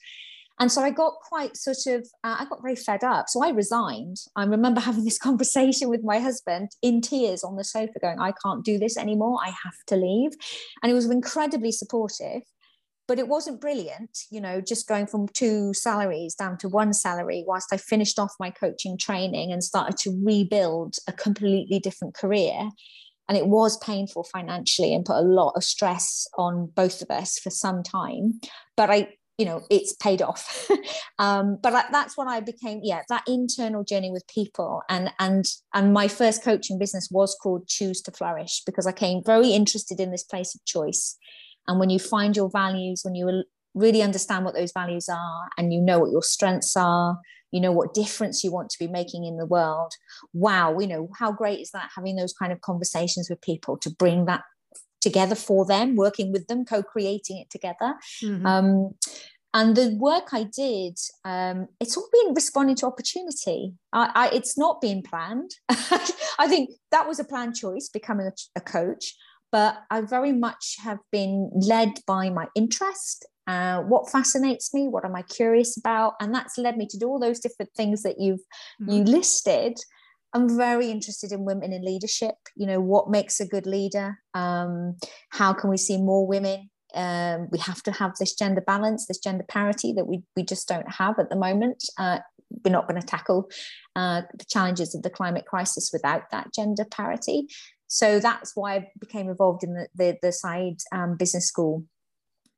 [0.61, 3.29] And so I got quite sort of, uh, I got very fed up.
[3.29, 4.19] So I resigned.
[4.37, 8.33] I remember having this conversation with my husband in tears on the sofa, going, I
[8.43, 9.39] can't do this anymore.
[9.43, 10.33] I have to leave.
[10.83, 12.43] And he was incredibly supportive,
[13.09, 17.45] but it wasn't brilliant, you know, just going from two salaries down to one salary
[17.47, 22.71] whilst I finished off my coaching training and started to rebuild a completely different career
[23.29, 27.39] and it was painful financially and put a lot of stress on both of us
[27.39, 28.39] for some time
[28.77, 30.69] but i you know it's paid off.
[31.21, 34.83] Um, but that's when i became yeah that internal journey with people.
[34.89, 39.23] And and and my first coaching business was called choose to flourish because i came
[39.25, 41.17] very interested in this place of choice.
[41.69, 43.45] And when you find your values when you
[43.75, 47.19] really understand what those values are and you know what your strengths are
[47.51, 49.93] you know what difference you want to be making in the world
[50.33, 53.91] wow you know how great is that having those kind of conversations with people to
[53.91, 54.43] bring that
[55.05, 57.95] together for them, working with them, co-creating it together.
[58.23, 58.45] Mm-hmm.
[58.45, 58.95] Um,
[59.55, 63.75] and the work I did, um, it's all been responding to opportunity.
[63.93, 65.53] I, I, it's not been planned.
[65.69, 69.15] I think that was a planned choice, becoming a, a, coach.
[69.53, 75.05] But I very much have been led by my interest, uh, what fascinates me, what
[75.05, 78.17] am I curious about, and that's led me to do all those different things that
[78.19, 78.41] you've
[78.83, 78.91] mm-hmm.
[78.91, 79.79] you listed.
[80.35, 82.35] I'm very interested in women in leadership.
[82.57, 84.19] You know, what makes a good leader?
[84.35, 84.97] Um,
[85.31, 86.71] how can we see more women?
[86.95, 90.69] Um, we have to have this gender balance, this gender parity that we, we just
[90.69, 91.85] don't have at the moment.
[91.99, 92.19] Uh,
[92.65, 93.49] we're not going to tackle
[93.97, 97.47] uh, the challenges of the climate crisis without that gender parity.
[97.89, 101.85] So that's why I became involved in the, the, the Said um, business school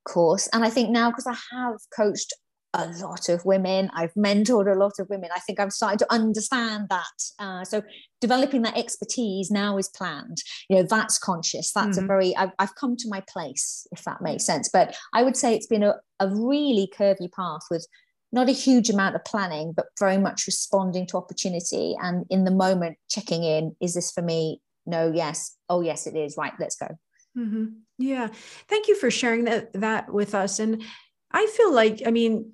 [0.07, 0.49] course.
[0.53, 2.33] And I think now, because I have coached
[2.79, 3.91] a lot of women.
[3.95, 5.31] I've mentored a lot of women.
[5.35, 7.23] I think I'm starting to understand that.
[7.39, 7.83] Uh, so
[8.21, 10.39] developing that expertise now is planned.
[10.69, 11.73] You know, that's conscious.
[11.73, 12.05] That's mm-hmm.
[12.05, 14.69] a very, I've, I've, come to my place, if that makes sense.
[14.73, 17.87] But I would say it's been a, a really curvy path with
[18.33, 22.51] not a huge amount of planning, but very much responding to opportunity and in the
[22.51, 24.61] moment checking in, is this for me?
[24.85, 25.57] No, yes.
[25.69, 26.37] Oh, yes, it is.
[26.37, 26.89] Right, let's go.
[27.37, 27.67] Mm-hmm.
[27.99, 28.29] Yeah.
[28.69, 30.59] Thank you for sharing that that with us.
[30.59, 30.83] And
[31.33, 32.53] I feel like, I mean,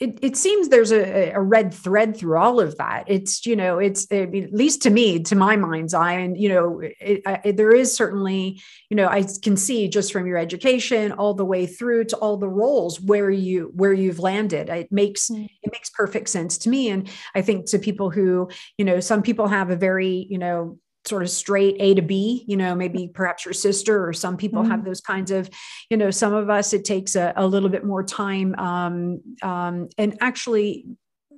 [0.00, 3.04] it, it seems there's a, a red thread through all of that.
[3.06, 6.80] It's, you know, it's at least to me, to my mind's eye, and, you know,
[6.80, 11.34] it, it, there is certainly, you know, I can see just from your education all
[11.34, 14.68] the way through to all the roles where you, where you've landed.
[14.68, 15.44] It makes, mm.
[15.44, 16.90] it makes perfect sense to me.
[16.90, 20.78] And I think to people who, you know, some people have a very, you know,
[21.08, 24.62] sort of straight A to B, you know, maybe perhaps your sister or some people
[24.62, 24.70] mm-hmm.
[24.70, 25.48] have those kinds of,
[25.90, 29.88] you know, some of us, it takes a, a little bit more time um, um,
[29.96, 30.86] and actually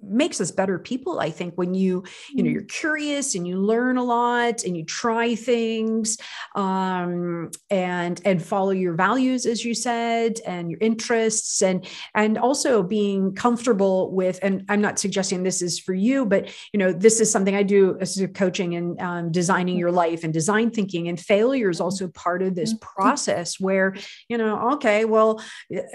[0.02, 2.52] makes us better people i think when you you know mm.
[2.52, 6.16] you're curious and you learn a lot and you try things
[6.54, 12.82] um, and and follow your values as you said and your interests and and also
[12.82, 17.20] being comfortable with and i'm not suggesting this is for you but you know this
[17.20, 21.20] is something i do as coaching and um, designing your life and design thinking and
[21.20, 21.84] failure is mm-hmm.
[21.84, 23.00] also part of this mm-hmm.
[23.00, 23.94] process where
[24.28, 25.42] you know okay well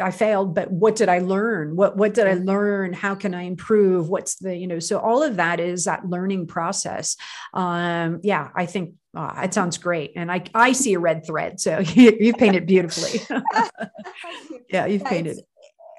[0.01, 3.43] i failed but what did i learn what what did i learn how can i
[3.43, 7.15] improve improve what's the you know so all of that is that learning process
[7.53, 10.11] um yeah i think Oh, it sounds great.
[10.17, 11.61] And I, I see a red thread.
[11.61, 13.21] So you, you've painted beautifully.
[14.69, 15.39] yeah, you've painted.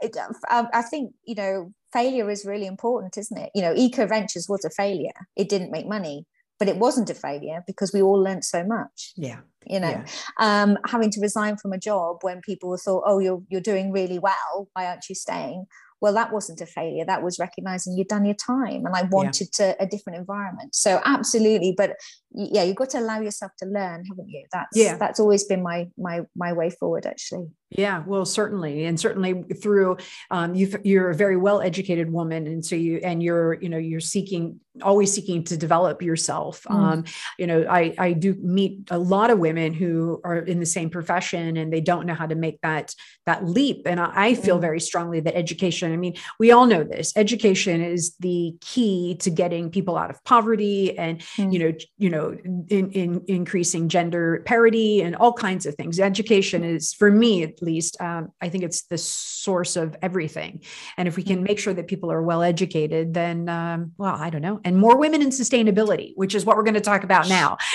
[0.02, 0.14] It,
[0.50, 3.50] um, I think, you know, failure is really important, isn't it?
[3.54, 5.14] You know, Eco Ventures was a failure.
[5.34, 6.26] It didn't make money,
[6.58, 9.14] but it wasn't a failure because we all learned so much.
[9.16, 9.38] Yeah.
[9.66, 10.06] You know, yeah.
[10.38, 14.18] um, having to resign from a job when people thought, oh, you're, you're doing really
[14.18, 14.68] well.
[14.74, 15.64] Why aren't you staying?
[16.06, 19.48] Well that wasn't a failure that was recognizing you'd done your time and i wanted
[19.58, 19.72] yeah.
[19.72, 20.72] to, a different environment.
[20.72, 21.96] So absolutely but
[22.32, 24.44] yeah you've got to allow yourself to learn haven't you?
[24.52, 24.96] That's yeah.
[24.96, 29.96] that's always been my my my way forward actually yeah, well, certainly, and certainly through
[30.30, 30.72] um, you.
[30.84, 34.60] You're a very well educated woman, and so you and you're you know you're seeking
[34.82, 36.62] always seeking to develop yourself.
[36.64, 36.74] Mm.
[36.74, 37.04] Um,
[37.38, 40.90] you know, I I do meet a lot of women who are in the same
[40.90, 42.94] profession and they don't know how to make that
[43.26, 43.82] that leap.
[43.86, 44.60] And I, I feel mm.
[44.60, 45.92] very strongly that education.
[45.92, 47.12] I mean, we all know this.
[47.16, 51.52] Education is the key to getting people out of poverty, and mm.
[51.52, 52.36] you know, you know,
[52.68, 55.98] in, in increasing gender parity and all kinds of things.
[55.98, 60.62] Education is for me least, um, I think it's the source of everything.
[60.96, 64.30] And if we can make sure that people are well educated, then, um, well, I
[64.30, 64.60] don't know.
[64.64, 67.56] And more women in sustainability, which is what we're going to talk about now.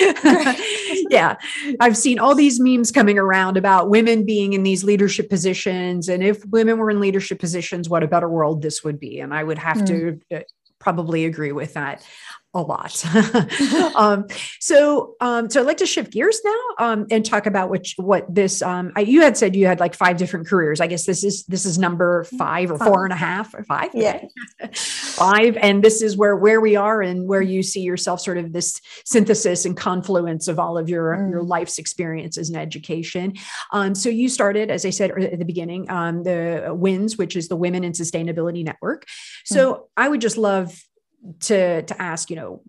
[1.10, 1.36] yeah.
[1.80, 6.08] I've seen all these memes coming around about women being in these leadership positions.
[6.08, 9.20] And if women were in leadership positions, what a better world this would be.
[9.20, 9.86] And I would have mm.
[10.30, 10.40] to uh,
[10.78, 12.04] probably agree with that
[12.54, 13.02] a lot.
[13.96, 14.26] um,
[14.60, 18.32] so, um, so I'd like to shift gears now um, and talk about which what
[18.32, 18.60] this.
[18.60, 20.80] Um, I, you had said you had like five different careers.
[20.80, 23.90] I guess this is this is number five or four and a half or five.
[23.94, 24.24] Yeah,
[24.74, 28.52] five, and this is where where we are and where you see yourself, sort of
[28.52, 31.30] this synthesis and confluence of all of your mm.
[31.30, 33.34] your life's experiences and education.
[33.72, 37.48] Um, so you started, as I said at the beginning, um, the WINS, which is
[37.48, 39.06] the Women in Sustainability Network.
[39.44, 39.80] So mm.
[39.96, 40.78] I would just love
[41.40, 42.62] to to ask you know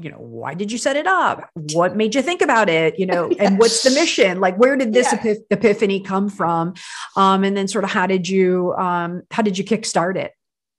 [0.00, 1.48] you know why did you set it up?
[1.72, 2.98] What made you think about it?
[2.98, 4.40] You know and what's the mission?
[4.40, 5.34] Like where did this yeah.
[5.50, 6.74] epiphany come from?
[7.16, 10.32] Um and then sort of how did you um how did you kickstart it?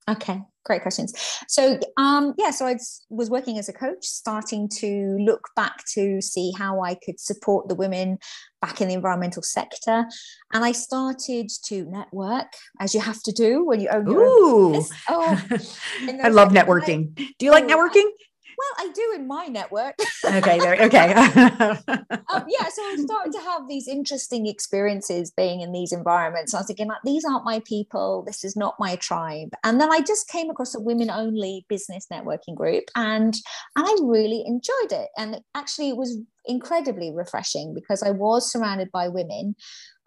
[0.10, 1.14] Okay great questions.
[1.48, 2.76] So um yeah so i
[3.10, 7.70] was working as a coach starting to look back to see how i could support
[7.70, 8.18] the women
[8.66, 10.06] back in the environmental sector
[10.54, 14.72] and i started to network as you have to do when you own your Ooh.
[14.74, 15.00] business.
[15.10, 15.48] oh
[16.24, 18.10] i love networking do you like oh, networking
[18.58, 19.96] well, I do in my network.
[20.24, 21.14] okay, there, okay.
[21.14, 26.54] um, yeah, so I started to have these interesting experiences being in these environments.
[26.54, 28.24] I was thinking, like, these aren't my people.
[28.26, 29.50] This is not my tribe.
[29.64, 33.36] And then I just came across a women-only business networking group, and
[33.76, 35.10] and I really enjoyed it.
[35.18, 39.56] And actually, it was incredibly refreshing because I was surrounded by women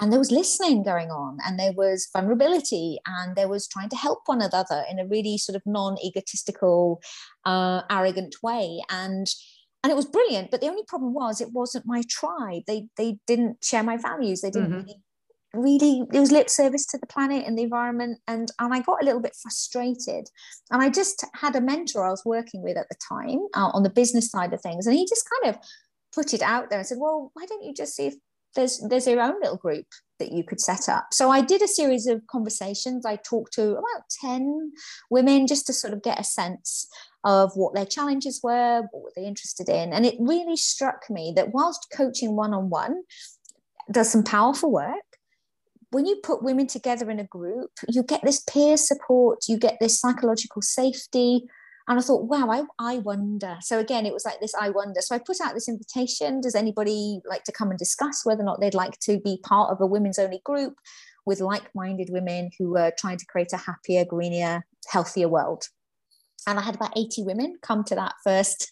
[0.00, 3.96] and there was listening going on and there was vulnerability and there was trying to
[3.96, 7.00] help one another in a really sort of non-egotistical
[7.44, 8.80] uh, arrogant way.
[8.90, 9.26] And
[9.84, 12.62] and it was brilliant but the only problem was it wasn't my tribe.
[12.66, 14.40] They they didn't share my values.
[14.40, 14.86] They didn't mm-hmm.
[14.86, 15.02] really
[15.54, 18.18] really it was lip service to the planet and the environment.
[18.28, 20.28] And and i got a little bit frustrated.
[20.70, 23.82] And i just had a mentor i was working with at the time uh, on
[23.82, 24.86] the business side of things.
[24.86, 25.60] And he just kind of
[26.18, 28.14] put it out there and said well why don't you just see if
[28.54, 29.86] there's there's your own little group
[30.18, 31.06] that you could set up.
[31.12, 33.06] So I did a series of conversations.
[33.06, 34.72] I talked to about 10
[35.10, 36.88] women just to sort of get a sense
[37.22, 39.92] of what their challenges were, what were they interested in.
[39.92, 43.02] And it really struck me that whilst coaching one-on-one
[43.92, 45.04] does some powerful work,
[45.90, 49.78] when you put women together in a group, you get this peer support, you get
[49.80, 51.44] this psychological safety,
[51.88, 53.56] and I thought, wow, I, I wonder.
[53.62, 55.00] So again, it was like this I wonder.
[55.00, 56.42] So I put out this invitation.
[56.42, 59.72] Does anybody like to come and discuss whether or not they'd like to be part
[59.72, 60.74] of a women's only group
[61.24, 65.64] with like minded women who were trying to create a happier, greener, healthier world?
[66.46, 68.70] And I had about 80 women come to that first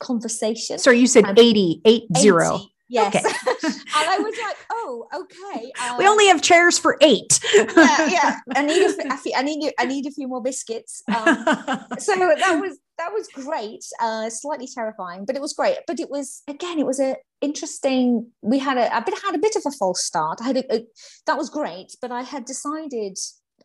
[0.00, 0.78] conversation.
[0.78, 2.20] So you said um, 80, eight 80.
[2.20, 2.60] zero.
[2.88, 3.14] Yes.
[3.14, 3.24] Okay.
[3.64, 5.72] and I was like, oh, okay.
[5.82, 7.38] Um, we only have chairs for eight.
[7.54, 8.38] yeah, yeah.
[8.56, 11.02] I need a, I need, I need a few more biscuits.
[11.08, 11.44] Um,
[11.98, 13.84] so that was that was great.
[14.00, 15.78] Uh, slightly terrifying, but it was great.
[15.86, 18.26] But it was again, it was a interesting.
[18.42, 20.38] We had a, a bit had a bit of a false start.
[20.40, 20.86] I had a, a
[21.26, 23.18] that was great, but I had decided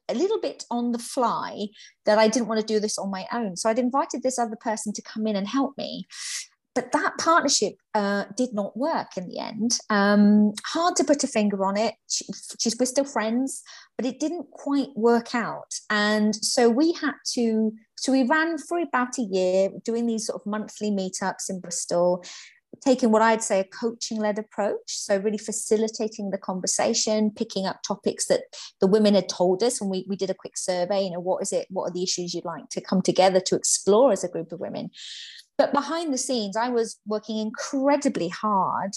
[0.10, 1.68] a little bit on the fly
[2.06, 3.56] that I didn't want to do this on my own.
[3.56, 6.08] So I'd invited this other person to come in and help me
[6.76, 9.78] but that partnership uh, did not work in the end.
[9.90, 11.94] Um, hard to put a finger on it.
[12.10, 12.26] She,
[12.60, 13.62] she's, we're still friends,
[13.98, 15.72] but it didn't quite work out.
[15.90, 20.42] And so we had to, so we ran for about a year doing these sort
[20.42, 22.24] of monthly meetups in Bristol,
[22.82, 24.88] taking what I'd say a coaching led approach.
[24.88, 28.42] So, really facilitating the conversation, picking up topics that
[28.82, 29.80] the women had told us.
[29.80, 31.68] And we, we did a quick survey, you know, what is it?
[31.70, 34.60] What are the issues you'd like to come together to explore as a group of
[34.60, 34.90] women?
[35.64, 38.92] But behind the scenes, I was working incredibly hard,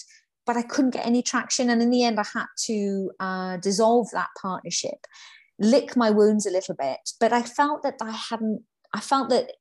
[0.47, 1.71] but I couldn't get any traction.
[1.71, 5.07] And in the end, I had to uh, dissolve that partnership,
[5.61, 6.99] lick my wounds a little bit.
[7.21, 9.53] But I felt that I hadn't, I felt that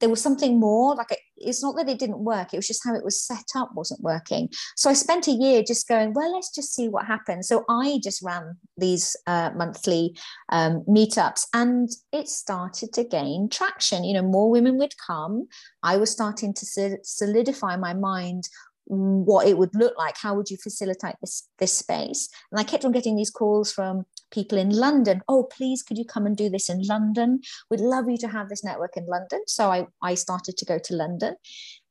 [0.00, 2.84] there was something more like it, it's not that it didn't work it was just
[2.84, 4.48] how it was set up wasn't working.
[4.76, 7.48] So i spent a year just going well let's just see what happens.
[7.48, 10.16] So i just ran these uh, monthly
[10.50, 14.04] um, meetups and it started to gain traction.
[14.04, 15.48] You know more women would come.
[15.82, 18.48] I was starting to solidify my mind
[18.88, 20.16] what it would look like.
[20.16, 22.28] How would you facilitate this this space?
[22.50, 26.04] And i kept on getting these calls from people in London, oh, please, could you
[26.04, 27.40] come and do this in London?
[27.70, 29.40] We'd love you to have this network in London.
[29.46, 31.36] So I, I started to go to London.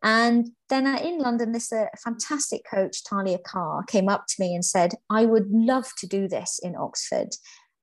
[0.03, 4.63] And then in London, this uh, fantastic coach, Talia Carr, came up to me and
[4.63, 7.29] said, I would love to do this in Oxford.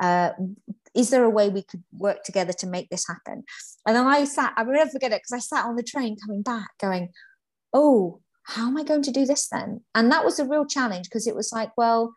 [0.00, 0.30] Uh,
[0.94, 3.44] is there a way we could work together to make this happen?
[3.86, 6.16] And then I sat, I will never forget it because I sat on the train
[6.24, 7.10] coming back going,
[7.72, 9.80] oh, how am I going to do this then?
[9.94, 12.12] And that was a real challenge because it was like, well,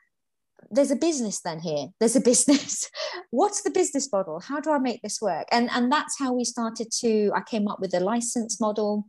[0.72, 1.88] there's a business then here.
[2.00, 2.90] There's a business.
[3.32, 4.40] What's the business model?
[4.40, 5.48] How do i make this work?
[5.52, 9.06] And and that's how we started to i came up with a license model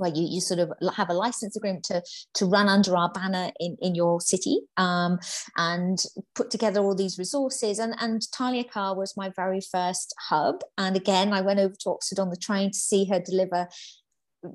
[0.00, 2.02] where you, you sort of have a license agreement to,
[2.34, 5.18] to run under our banner in, in your city um,
[5.56, 7.78] and put together all these resources.
[7.78, 10.62] And, and Talia Carr was my very first hub.
[10.78, 13.68] And again, I went over to Oxford on the train to see her deliver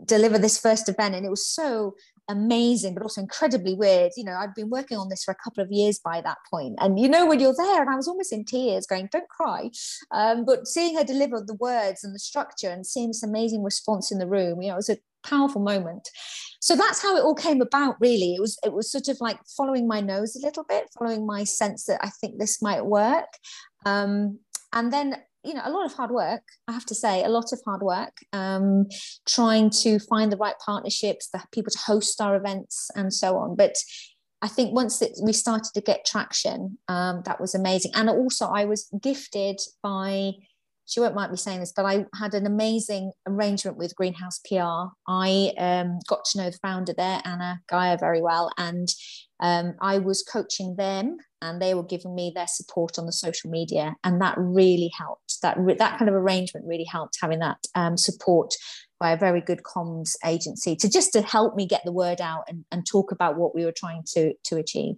[0.05, 1.13] deliver this first event.
[1.13, 1.93] And it was so
[2.27, 4.11] amazing, but also incredibly weird.
[4.17, 6.75] You know, I'd been working on this for a couple of years by that point,
[6.79, 9.69] and you know when you're there, and I was almost in tears, going, "Don't cry,"
[10.11, 14.11] um, but seeing her deliver the words and the structure, and seeing this amazing response
[14.11, 16.09] in the room, you know, it was a powerful moment.
[16.59, 17.95] So that's how it all came about.
[17.99, 21.25] Really, it was it was sort of like following my nose a little bit, following
[21.25, 23.27] my sense that I think this might work.
[23.85, 24.39] Um,
[24.73, 27.51] and then you know a lot of hard work i have to say a lot
[27.53, 28.85] of hard work um,
[29.27, 33.55] trying to find the right partnerships the people to host our events and so on.
[33.55, 33.75] But
[34.41, 37.91] i think once it, we started to get traction um, that was amazing.
[37.95, 40.33] And also i was gifted by
[40.87, 44.91] she won't mind me saying this, but I had an amazing arrangement with Greenhouse PR.
[45.07, 48.87] I um, got to know the founder there, Anna Gaia, very well, and
[49.39, 53.49] um, I was coaching them and they were giving me their support on the social
[53.49, 57.97] media and that really helped that that kind of arrangement really helped having that um,
[57.97, 58.53] support
[58.99, 62.43] by a very good comms agency to just to help me get the word out
[62.47, 64.95] and, and talk about what we were trying to to achieve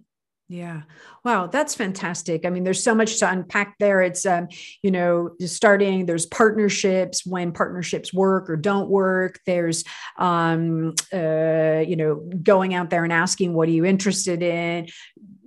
[0.50, 0.82] yeah.
[1.24, 2.46] Wow, that's fantastic.
[2.46, 4.00] I mean, there's so much to unpack there.
[4.00, 4.48] It's um,
[4.82, 9.40] you know, starting, there's partnerships when partnerships work or don't work.
[9.44, 9.84] There's
[10.16, 14.86] um uh, you know, going out there and asking what are you interested in,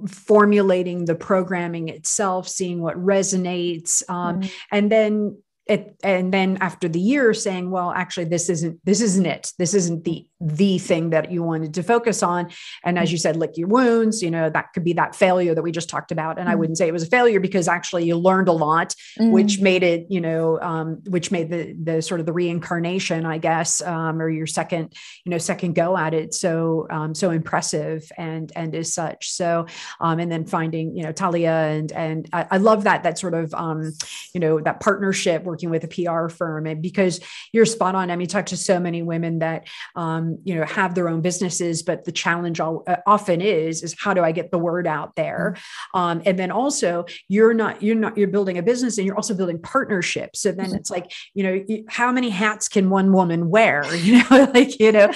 [0.08, 4.08] formulating the programming itself, seeing what resonates.
[4.10, 4.50] Um, mm-hmm.
[4.72, 5.38] and then
[5.68, 9.74] it, and then after the year saying well actually this isn't this isn't it this
[9.74, 12.50] isn't the the thing that you wanted to focus on.
[12.84, 15.62] And as you said lick your wounds you know that could be that failure that
[15.62, 16.38] we just talked about.
[16.38, 16.52] And mm.
[16.52, 19.32] i wouldn't say it was a failure because actually you learned a lot mm.
[19.32, 23.38] which made it you know um, which made the the sort of the reincarnation i
[23.38, 24.94] guess um, or your second
[25.26, 29.32] you know second go at it so um, so impressive and and as such.
[29.32, 29.66] So
[30.00, 33.34] um, and then finding you know talia and and I, I love that that sort
[33.34, 33.92] of um,
[34.34, 36.66] you know that partnership working with a pr firm.
[36.66, 37.20] And because
[37.52, 40.96] you're spot on i mean talk to so many women that um, you know have
[40.96, 44.52] their own businesses but the challenge all, uh, often is is how do i get
[44.52, 46.00] the word out there mm-hmm.
[46.00, 49.34] um, and then also you're not you're not you're building a business and you're also
[49.34, 50.76] building partnerships so then mm-hmm.
[50.76, 54.92] it's like you know how many hats can one woman wear you know like you
[54.92, 55.12] know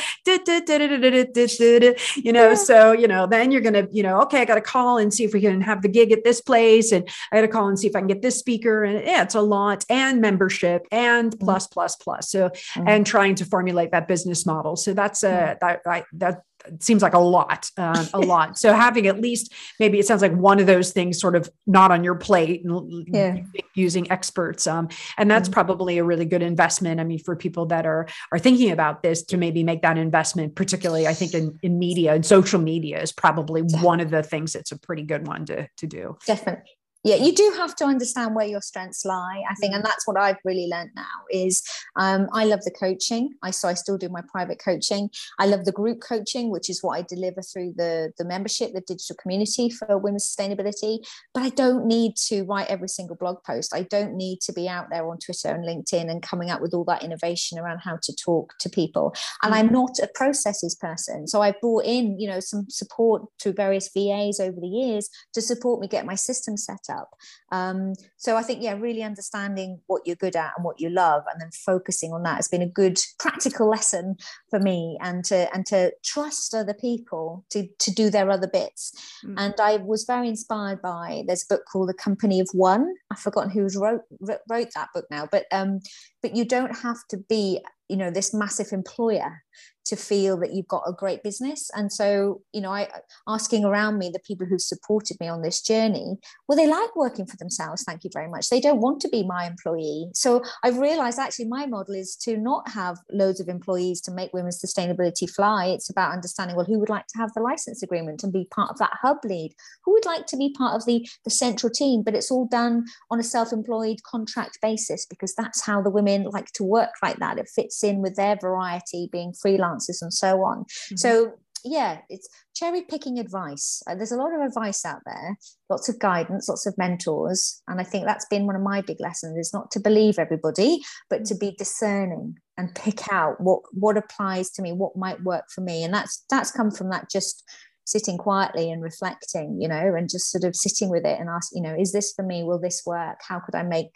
[2.15, 4.97] you know so you know then you're gonna you know okay i got to call
[4.97, 7.47] and see if we can have the gig at this place and i got to
[7.47, 10.21] call and see if i can get this speaker and yeah it's a lot and
[10.21, 15.04] membership and plus plus plus so and trying to formulate that business model so that
[15.05, 16.41] that's a that I, that
[16.79, 18.57] seems like a lot, uh, a lot.
[18.57, 21.91] So having at least maybe it sounds like one of those things sort of not
[21.91, 23.37] on your plate and yeah.
[23.75, 24.65] using experts.
[24.65, 25.53] Um, and that's mm-hmm.
[25.53, 26.99] probably a really good investment.
[26.99, 30.55] I mean, for people that are are thinking about this to maybe make that investment,
[30.55, 34.53] particularly I think in, in media and social media is probably one of the things
[34.53, 36.17] that's a pretty good one to to do.
[36.25, 36.71] Definitely
[37.05, 39.87] yeah you do have to understand where your strengths lie i think and mm.
[39.87, 41.63] that's what i've really learned now is
[41.95, 45.63] um, i love the coaching i so i still do my private coaching i love
[45.65, 49.69] the group coaching which is what i deliver through the the membership the digital community
[49.69, 50.97] for women's sustainability
[51.33, 54.67] but i don't need to write every single blog post i don't need to be
[54.67, 57.97] out there on twitter and linkedin and coming up with all that innovation around how
[58.01, 59.73] to talk to people and i'm mm.
[59.73, 64.39] not a processes person so I've brought in you know some support through various vas
[64.39, 67.15] over the years to support me get my system set up up.
[67.51, 71.23] Um, so I think, yeah, really understanding what you're good at and what you love,
[71.31, 74.15] and then focusing on that has been a good practical lesson
[74.49, 78.93] for me, and to and to trust other people to to do their other bits.
[79.25, 79.35] Mm.
[79.37, 82.93] And I was very inspired by there's a book called The Company of One.
[83.11, 85.79] I've forgotten who's wrote wrote that book now, but um,
[86.21, 89.43] but you don't have to be you know this massive employer
[89.85, 91.69] to feel that you've got a great business.
[91.75, 92.87] And so you know i
[93.27, 96.17] asking around me the people who've supported me on this journey
[96.47, 98.49] well they like working for themselves thank you very much.
[98.49, 100.09] They don't want to be my employee.
[100.13, 104.33] So i've realized actually my model is to not have loads of employees to make
[104.33, 105.67] women's sustainability fly.
[105.67, 108.71] It's about understanding well who would like to have the license agreement and be part
[108.71, 109.53] of that hub lead?
[109.83, 112.03] Who would like to be part of the the central team?
[112.03, 116.51] But it's all done on a self-employed contract basis because that's how the women like
[116.53, 117.37] to work like that.
[117.37, 119.33] It fits in with their variety being
[119.75, 120.63] freelancers and so on.
[120.63, 120.97] Mm-hmm.
[120.97, 123.81] so yeah it's cherry picking advice.
[123.87, 125.37] Uh, there's a lot of advice out there
[125.69, 128.99] lots of guidance lots of mentors and i think that's been one of my big
[128.99, 133.97] lessons is not to believe everybody but to be discerning and pick out what what
[133.97, 135.83] applies to me what might work for me.
[135.83, 137.43] And that's that's come from that just
[137.87, 141.51] sitting quietly and reflecting you know and just sort of sitting with it and ask
[141.53, 142.43] you know is this for me?
[142.43, 143.19] Will this work?
[143.27, 143.91] How could i make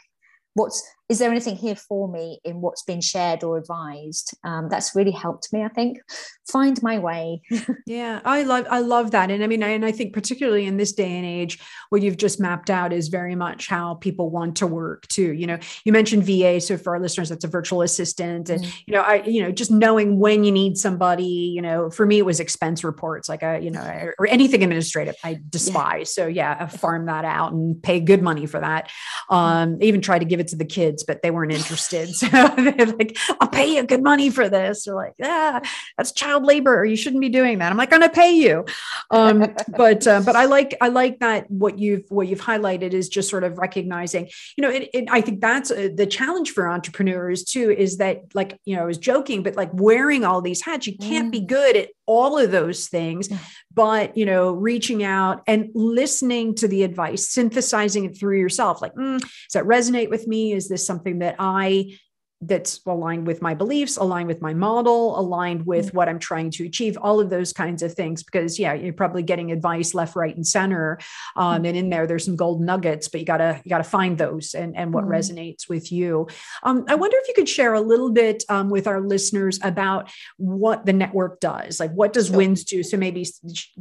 [0.53, 4.95] what's is there anything here for me in what's been shared or advised um, that's
[4.95, 5.99] really helped me i think?
[6.47, 7.41] Find my way.
[7.86, 9.32] Yeah i love i love that.
[9.32, 12.39] And i mean and i think particularly in this day and age what you've just
[12.39, 15.34] mapped out is very much how people want to work too.
[15.34, 18.49] You know you mentioned va so for our listeners that's a virtual assistant.
[18.49, 18.74] And mm.
[18.86, 21.24] you know i you know just knowing when you need somebody
[21.55, 25.16] you know for me it was expense reports like a you know or anything administrative
[25.24, 26.14] i despise.
[26.18, 26.24] Yeah.
[26.24, 28.89] so yeah I farm that out and pay good money for that.
[29.30, 29.36] Mm.
[29.36, 32.10] um even try to give it to the kids kids, but they weren't interested.
[32.20, 34.84] So they're like, I'll pay you good money for this.
[34.84, 35.62] They're like, yeah,
[35.97, 36.84] that's child labor.
[36.84, 37.72] You shouldn't be doing that.
[37.72, 38.66] I'm like, I'm going to pay you.
[39.10, 43.10] Um, but, uh, but I like, I like that what you've, what you've highlighted is
[43.10, 46.70] just sort of recognizing, you know, it, it, I think that's uh, the challenge for
[46.70, 50.64] entrepreneurs too, is that like, you know, I was joking, but like wearing all these
[50.64, 51.32] hats, you can't mm.
[51.32, 53.30] be good at all of those things
[53.72, 58.95] but you know reaching out and listening to the advice synthesizing it through yourself like
[58.95, 60.53] mm, does that resonate with me?
[60.53, 61.97] Is this something that i
[62.41, 65.97] that's aligned with my beliefs, aligned with my model, aligned with mm-hmm.
[65.97, 68.23] what I'm trying to achieve, all of those kinds of things.
[68.23, 70.99] Because yeah, you're probably getting advice left, right, and center.
[71.35, 71.65] Um, mm-hmm.
[71.65, 74.75] and in there, there's some gold nuggets, but you gotta you gotta find those and,
[74.75, 75.13] and what mm-hmm.
[75.13, 76.27] resonates with you.
[76.63, 80.09] Um, I wonder if you could share a little bit um, with our listeners about
[80.37, 81.79] what the network does.
[81.79, 82.37] Like what does sure.
[82.37, 82.83] WINS do?
[82.83, 83.27] So maybe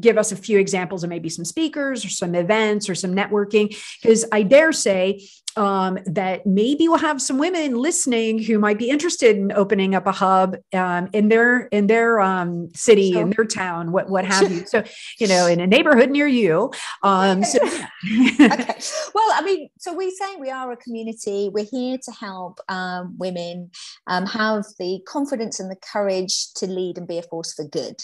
[0.01, 3.77] give us a few examples of maybe some speakers or some events or some networking.
[4.03, 5.21] Because I dare say
[5.59, 10.07] um, that maybe we'll have some women listening who might be interested in opening up
[10.07, 13.23] a hub um, in their in their um, city sure.
[13.23, 14.59] in their town what what have you.
[14.69, 14.85] So
[15.19, 16.71] you know in a neighborhood near you
[17.03, 17.59] um, so
[18.41, 18.79] okay.
[19.15, 21.51] Well i mean so we say we are a community.
[21.53, 23.71] We're here to help um, women
[24.07, 27.97] um, have the confidence and the courage to lead and be a force for good.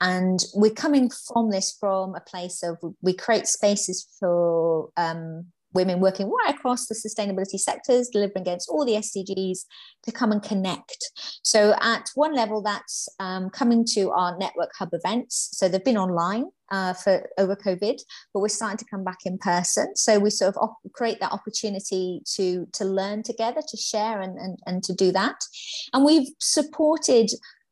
[0.00, 6.00] And we're coming from this from a place of we create spaces for um, women
[6.00, 9.60] working right across the sustainability sectors, delivering against all the SDGs
[10.04, 11.10] to come and connect.
[11.42, 15.50] So, at one level, that's um, coming to our network hub events.
[15.52, 18.00] So, they've been online uh, for over COVID,
[18.32, 19.96] but we're starting to come back in person.
[19.96, 24.38] So, we sort of op- create that opportunity to, to learn together, to share, and,
[24.38, 25.44] and, and to do that.
[25.92, 27.30] And we've supported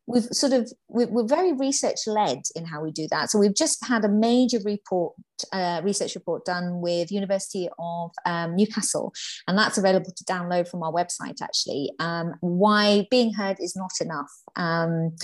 [0.09, 3.31] we've sort of we're very research led in how we do that.
[3.31, 5.15] So we've just had a major report
[5.53, 9.13] uh, research report done with university of um, newcastle
[9.47, 11.93] and that's available to download from our website actually.
[12.01, 14.33] Um, why being heard is not enough.
[14.57, 15.15] Um,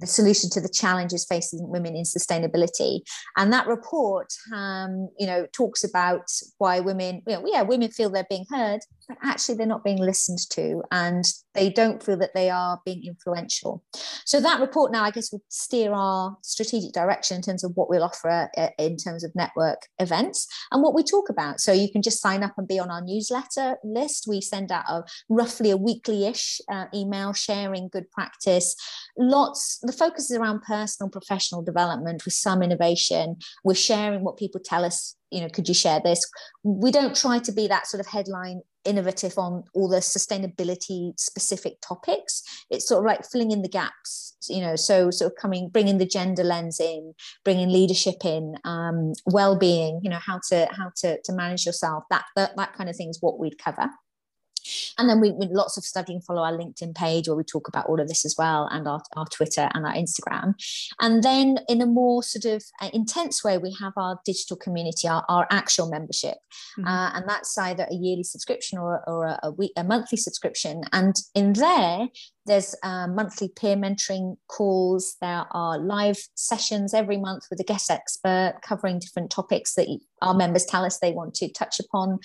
[0.00, 3.00] the solution to the challenges facing women in sustainability.
[3.36, 6.24] And that report, um, you know, talks about
[6.58, 9.98] why women, you know, yeah, women feel they're being heard, but actually they're not being
[9.98, 11.24] listened to, and
[11.54, 13.82] they don't feel that they are being influential.
[14.24, 17.88] So that report now, I guess, will steer our strategic direction in terms of what
[17.88, 21.60] we'll offer uh, in terms of network events and what we talk about.
[21.60, 24.26] So you can just sign up and be on our newsletter list.
[24.28, 28.74] We send out a roughly a weekly-ish uh, email sharing good practice.
[29.16, 33.36] Lots the focus is around personal professional development with some innovation.
[33.62, 36.20] We're sharing what people tell us you know could you share this
[36.62, 41.74] we don't try to be that sort of headline innovative on all the sustainability specific
[41.80, 42.42] topics.
[42.70, 45.98] It's sort of like filling in the gaps you know so sort of coming bringing
[45.98, 47.14] the gender lens in
[47.44, 52.24] bringing leadership in um, well-being you know how to how to, to manage yourself that,
[52.36, 53.88] that that kind of thing is what we'd cover
[54.98, 57.86] and then we, with lots of studying, follow our LinkedIn page where we talk about
[57.86, 60.54] all of this as well, and our, our Twitter and our Instagram.
[61.00, 65.08] And then in a more sort of uh, intense way, we have our digital community,
[65.08, 66.36] our, our actual membership.
[66.78, 66.86] Mm-hmm.
[66.86, 70.82] Uh, and that's either a yearly subscription or, or a, a, week, a monthly subscription.
[70.92, 72.08] And in there,
[72.46, 75.16] there's uh, monthly peer mentoring calls.
[75.20, 79.88] There are live sessions every month with a guest expert covering different topics that
[80.20, 82.18] our members tell us they want to touch upon.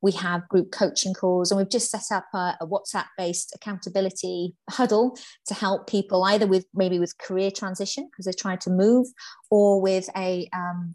[0.00, 4.54] We have group coaching calls, and we've just set up a, a WhatsApp based accountability
[4.70, 9.08] huddle to help people either with maybe with career transition because they're trying to move,
[9.50, 10.94] or with a um,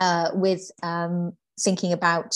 [0.00, 2.34] uh, with um, thinking about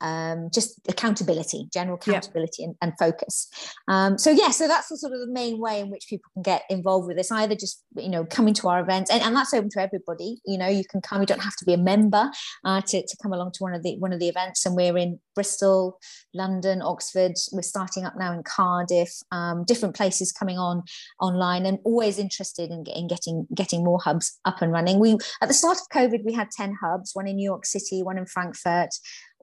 [0.00, 2.68] um, just accountability, general accountability yeah.
[2.68, 3.48] and, and, focus.
[3.88, 6.42] Um, so yeah, so that's the sort of the main way in which people can
[6.42, 7.32] get involved with this.
[7.32, 10.38] Either just you know coming to our events, and, and that's open to everybody.
[10.44, 11.20] You know, you can come.
[11.20, 12.30] You don't have to be a member
[12.64, 14.66] uh, to, to come along to one of the one of the events.
[14.66, 15.98] And we're in Bristol,
[16.34, 17.32] London, Oxford.
[17.52, 19.10] We're starting up now in Cardiff.
[19.32, 20.82] Um, different places coming on
[21.20, 24.98] online, and always interested in, in getting getting more hubs up and running.
[24.98, 28.02] We at the start of COVID, we had ten hubs, one in New York City,
[28.02, 28.90] one in Frankfurt.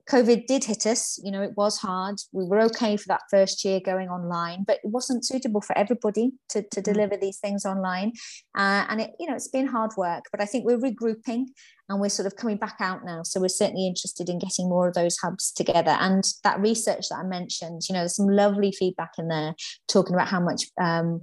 [0.10, 2.16] COVID did hit us, you know, it was hard.
[2.34, 6.32] We were okay for that first year going online, but it wasn't suitable for everybody
[6.50, 6.84] to, to mm.
[6.84, 8.12] deliver these things online.
[8.58, 11.46] Uh, and it, you know, it's been hard work, but I think we're regrouping
[11.88, 13.24] and we're sort of coming back out now.
[13.24, 15.96] So we're certainly interested in getting more of those hubs together.
[16.00, 19.56] And that research that I mentioned, you know, there's some lovely feedback in there
[19.88, 21.22] talking about how much um,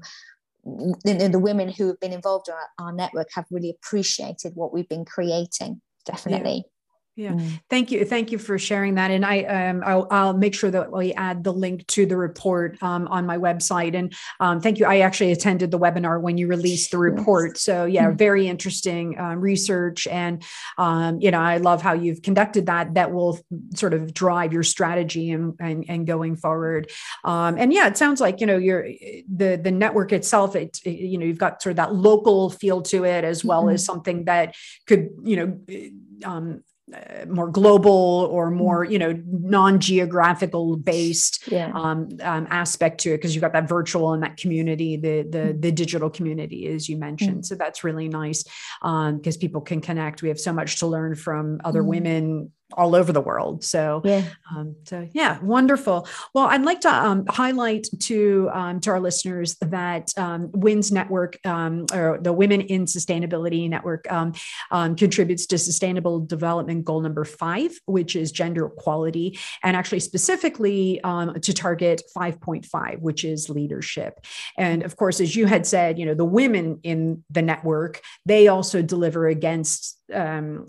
[0.65, 4.73] the, the women who have been involved in our, our network have really appreciated what
[4.73, 5.83] we've been creating.
[6.07, 6.65] Definitely.
[6.65, 6.80] Yeah.
[7.17, 7.61] Yeah, mm.
[7.69, 9.11] thank you, thank you for sharing that.
[9.11, 12.81] And I, um, I'll, I'll, make sure that we add the link to the report
[12.83, 13.95] um, on my website.
[13.95, 14.87] And um, thank you.
[14.87, 17.53] I actually attended the webinar when you released the report.
[17.55, 17.63] Yes.
[17.63, 18.17] So yeah, mm.
[18.17, 20.43] very interesting um, research, and
[20.79, 22.95] um, you know, I love how you've conducted that.
[22.95, 23.41] That will
[23.75, 26.91] sort of drive your strategy and and, and going forward.
[27.25, 28.89] Um, and yeah, it sounds like you know your
[29.29, 30.55] the the network itself.
[30.55, 33.65] It, it, you know you've got sort of that local feel to it as well
[33.65, 33.75] mm-hmm.
[33.75, 34.55] as something that
[34.87, 35.61] could you know
[36.25, 36.63] um,
[36.95, 38.59] uh, more global or mm-hmm.
[38.59, 41.71] more you know non-geographical based yeah.
[41.75, 45.39] um, um, aspect to it because you've got that virtual and that community the the,
[45.39, 45.61] mm-hmm.
[45.61, 47.43] the digital community as you mentioned mm-hmm.
[47.43, 48.45] so that's really nice
[48.83, 51.89] because um, people can connect we have so much to learn from other mm-hmm.
[51.89, 53.65] women all over the world.
[53.65, 54.25] So, yeah.
[54.55, 56.07] Um, so yeah, wonderful.
[56.35, 61.39] Well, I'd like to um, highlight to um, to our listeners that um, WINS Network
[61.45, 64.33] um, or the Women in Sustainability Network um,
[64.97, 71.55] contributes to Sustainable Development Goal number five, which is gender equality, and actually specifically to
[71.55, 74.25] target 5.5, which is leadership.
[74.57, 78.49] And of course, as you had said, you know, the women in the network they
[78.49, 80.67] also deliver against um,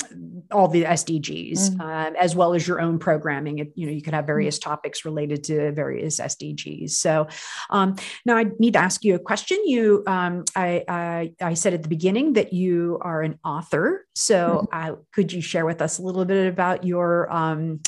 [0.52, 1.82] all the SDGs, mm-hmm.
[1.82, 3.60] uh, as well as your own programming.
[3.60, 4.70] It, you know, you could have various mm-hmm.
[4.70, 6.92] topics related to various SDGs.
[6.92, 7.28] So
[7.70, 9.58] um, now I need to ask you a question.
[9.66, 14.06] You, um, I, I, I, said at the beginning that you are an author.
[14.16, 14.94] So mm-hmm.
[14.94, 17.82] uh, could you share with us a little bit about your um,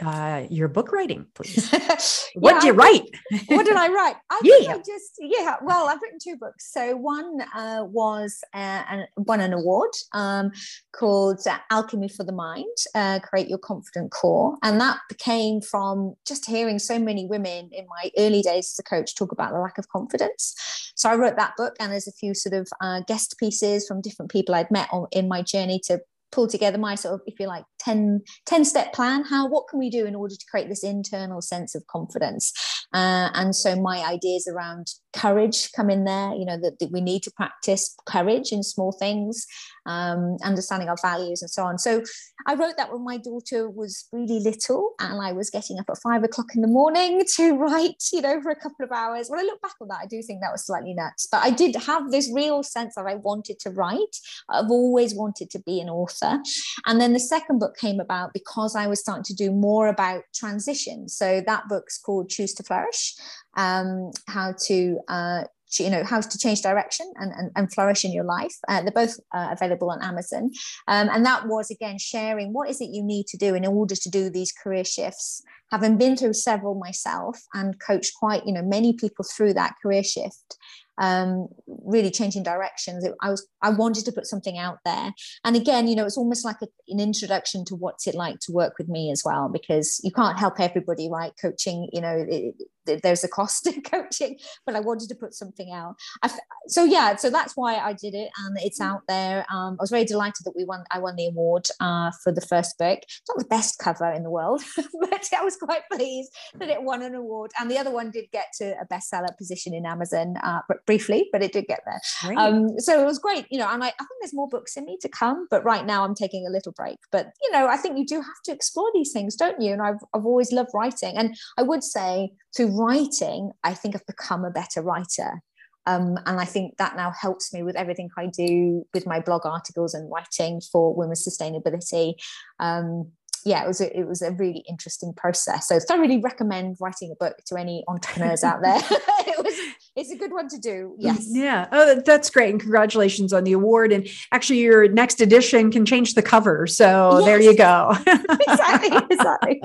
[0.00, 1.70] uh, your book writing, please.
[2.34, 3.08] what did you write?
[3.46, 4.16] what did I write?
[4.30, 4.74] I yeah.
[4.74, 5.56] I just yeah.
[5.62, 6.72] Well, I've written two books.
[6.72, 10.52] So one uh, was uh, an, won an award um,
[10.92, 16.14] called uh, Alchemy for the Mind: uh, Create Your Confident Core, and that came from
[16.26, 19.58] just hearing so many women in my early days as a coach talk about the
[19.58, 20.54] lack of confidence.
[20.94, 24.00] So I wrote that book, and there's a few sort of uh, guest pieces from
[24.00, 26.00] different people I'd met on, in my journey to
[26.32, 29.24] pull together my sort of if you like 10, 10 step plan.
[29.24, 32.52] How what can we do in order to create this internal sense of confidence?
[32.92, 37.00] Uh, and so my ideas around courage come in there you know that, that we
[37.00, 39.46] need to practice courage in small things
[39.86, 41.78] um, understanding our values and so on.
[41.78, 42.02] So
[42.46, 45.98] i wrote that when my daughter was really little and i was getting up at
[46.02, 49.28] five o'clock in the morning to write you know for a couple of hours.
[49.28, 51.28] When i look back on that i do think that was slightly nuts.
[51.30, 54.16] But i did have this real sense that i wanted to write.
[54.48, 56.38] I've always wanted to be an author.
[56.86, 60.22] And then the second book came about because i was starting to do more about
[60.34, 61.08] transition.
[61.08, 63.14] So that book's called choose to flourish
[63.56, 65.44] um, how to uh,
[65.78, 68.90] you know how to change direction and, and, and flourish in your life uh, they're
[68.90, 70.50] both uh, available on amazon
[70.88, 73.94] um, and that was again sharing what is it you need to do in order
[73.94, 78.62] to do these career shifts having been through several myself and coached quite you know
[78.62, 80.56] many people through that career shift
[81.00, 83.04] um, really changing directions.
[83.04, 85.12] It, I was I wanted to put something out there,
[85.44, 88.52] and again, you know, it's almost like a, an introduction to what's it like to
[88.52, 91.32] work with me as well, because you can't help everybody, right?
[91.40, 92.54] Coaching, you know, it,
[92.86, 95.96] there's a cost to coaching, but I wanted to put something out.
[96.22, 96.30] I,
[96.68, 99.46] so yeah, so that's why I did it, and it's out there.
[99.50, 100.84] Um, I was very delighted that we won.
[100.90, 103.00] I won the award uh, for the first book.
[103.02, 106.82] It's not the best cover in the world, but I was quite pleased that it
[106.82, 107.50] won an award.
[107.58, 111.28] And the other one did get to a bestseller position in Amazon, uh, but briefly,
[111.32, 112.36] but it did get there.
[112.36, 113.68] Um, so it was great, you know.
[113.68, 116.14] And I, I think there's more books in me to come, but right now I'm
[116.14, 116.98] taking a little break.
[117.10, 119.72] But you know, I think you do have to explore these things, don't you?
[119.72, 124.06] And I've I've always loved writing, and I would say through writing, I think I've
[124.06, 125.42] become a better writer.
[125.86, 129.46] Um, and I think that now helps me with everything I do with my blog
[129.46, 132.14] articles and writing for women's sustainability.
[132.58, 133.12] Um,
[133.44, 135.68] yeah, it was a, it was a really interesting process.
[135.68, 138.76] So thoroughly recommend writing a book to any entrepreneurs out there.
[139.26, 139.54] it was
[139.96, 140.94] it's a good one to do.
[140.98, 141.26] Yes.
[141.30, 141.66] Yeah.
[141.72, 142.50] Oh, that's great.
[142.50, 143.92] And congratulations on the award.
[143.92, 146.66] And actually your next edition can change the cover.
[146.66, 147.24] So yes.
[147.26, 147.92] there you go.
[148.06, 148.98] exactly.
[149.10, 149.62] Exactly.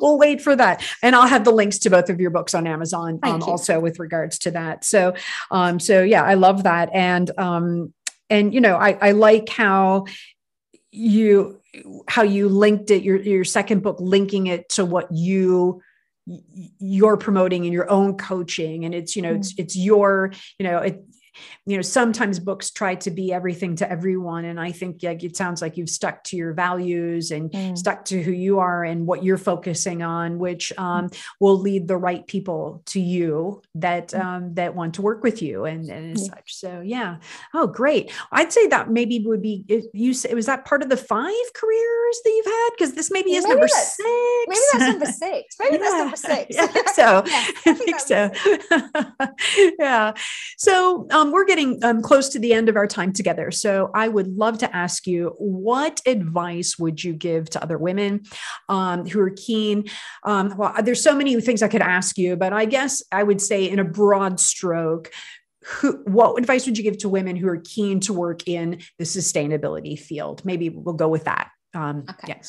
[0.00, 0.82] we'll wait for that.
[1.02, 3.98] And I'll have the links to both of your books on Amazon um, also with
[3.98, 4.84] regards to that.
[4.84, 5.14] So
[5.50, 6.90] um, so yeah, I love that.
[6.92, 7.92] And um,
[8.30, 10.06] and you know, I, I like how
[10.90, 11.60] you
[12.08, 15.80] how you linked it your your second book linking it to what you
[16.78, 19.36] you're promoting in your own coaching and it's you know mm.
[19.36, 21.04] it's it's your you know it
[21.66, 25.36] you know sometimes books try to be everything to everyone and i think like it
[25.36, 27.76] sounds like you've stuck to your values and mm.
[27.76, 31.24] stuck to who you are and what you're focusing on which um, mm.
[31.40, 34.24] will lead the right people to you that mm.
[34.24, 36.24] um, that want to work with you and, and yeah.
[36.24, 37.16] such so yeah
[37.54, 40.96] oh great i'd say that maybe would be you say was that part of the
[40.96, 45.06] five careers that you've had because this maybe is maybe number six maybe that's number
[45.06, 45.78] six maybe yeah.
[45.78, 50.12] that's number six yeah, I think so yeah, I think, I think so yeah
[50.58, 53.50] so um, we're getting um, close to the end of our time together.
[53.50, 58.22] So I would love to ask you what advice would you give to other women
[58.68, 59.84] um, who are keen?
[60.24, 63.40] Um, well, there's so many things I could ask you, but I guess I would
[63.40, 65.10] say in a broad stroke,
[65.64, 69.04] who, what advice would you give to women who are keen to work in the
[69.04, 70.44] sustainability field?
[70.44, 71.50] Maybe we'll go with that.
[71.74, 72.28] Um, okay.
[72.28, 72.42] Yeah.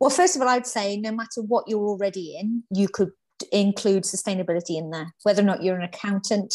[0.00, 3.10] Well, first of all, I'd say no matter what you're already in, you could
[3.52, 6.54] include sustainability in there, whether or not you're an accountant,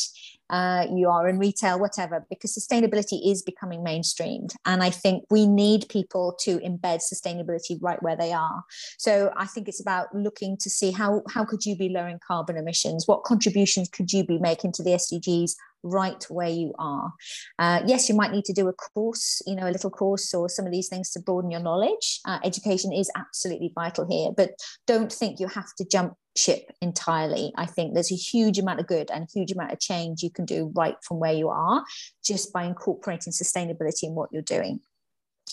[0.49, 4.53] uh, you are in retail, whatever, because sustainability is becoming mainstreamed.
[4.65, 8.63] And I think we need people to embed sustainability right where they are.
[8.97, 12.57] So I think it's about looking to see how, how could you be lowering carbon
[12.57, 13.07] emissions?
[13.07, 15.53] What contributions could you be making to the SDGs
[15.83, 17.13] right where you are.
[17.59, 20.49] Uh, yes, you might need to do a course, you know, a little course or
[20.49, 22.19] some of these things to broaden your knowledge.
[22.25, 24.51] Uh, education is absolutely vital here, but
[24.87, 27.51] don't think you have to jump ship entirely.
[27.57, 30.29] I think there's a huge amount of good and a huge amount of change you
[30.29, 31.83] can do right from where you are
[32.23, 34.79] just by incorporating sustainability in what you're doing.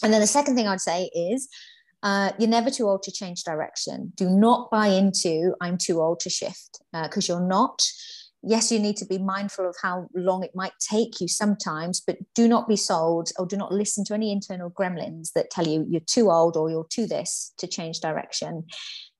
[0.03, 1.49] And then the second thing I'd say is
[2.03, 4.13] uh, you're never too old to change direction.
[4.17, 7.83] Do not buy into I'm too old to shift because uh, you're not.
[8.45, 12.19] Yes, you need to be mindful of how long it might take you sometimes, but
[12.37, 15.85] do not be sold or do not listen to any internal gremlins that tell you
[15.89, 18.65] you're too old or you're too this to change direction.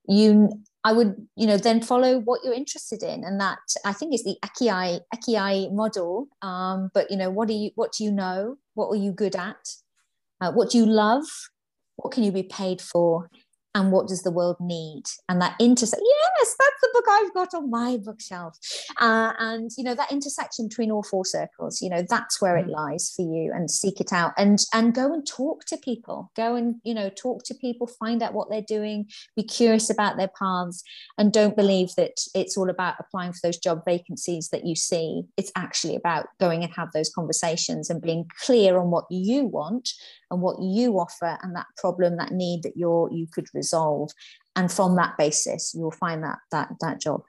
[0.07, 0.51] You
[0.89, 4.25] I would, you know, then follow what you're interested in, and that I think is
[4.25, 6.29] the Ikigai Ikigai model.
[6.41, 8.57] Um, but you know, what do you what do you know?
[8.73, 9.63] What are you good at?
[10.41, 11.27] Uh, what do you love?
[11.97, 13.29] What can you be paid for?
[13.79, 15.05] And what does the world need?
[15.29, 18.59] And that intersect yes that's the book i've got on my bookshelf.
[19.01, 22.67] Uh, and you know that intersection between all four circles you know that's where it
[22.67, 22.71] mm.
[22.71, 26.31] lies for you and seek it out and and go and talk to people.
[26.37, 29.07] Go and you know talk to people find out what they're doing
[29.37, 30.83] be curious about their paths
[31.17, 35.23] and don't believe that it's all about applying for those job vacancies that you see.
[35.37, 39.91] It's actually about going and have those conversations and being clear on what you want
[40.31, 44.11] and what you offer and that problem that need that you're you could resolve.
[44.57, 47.23] And from that basis you'll find that that that job.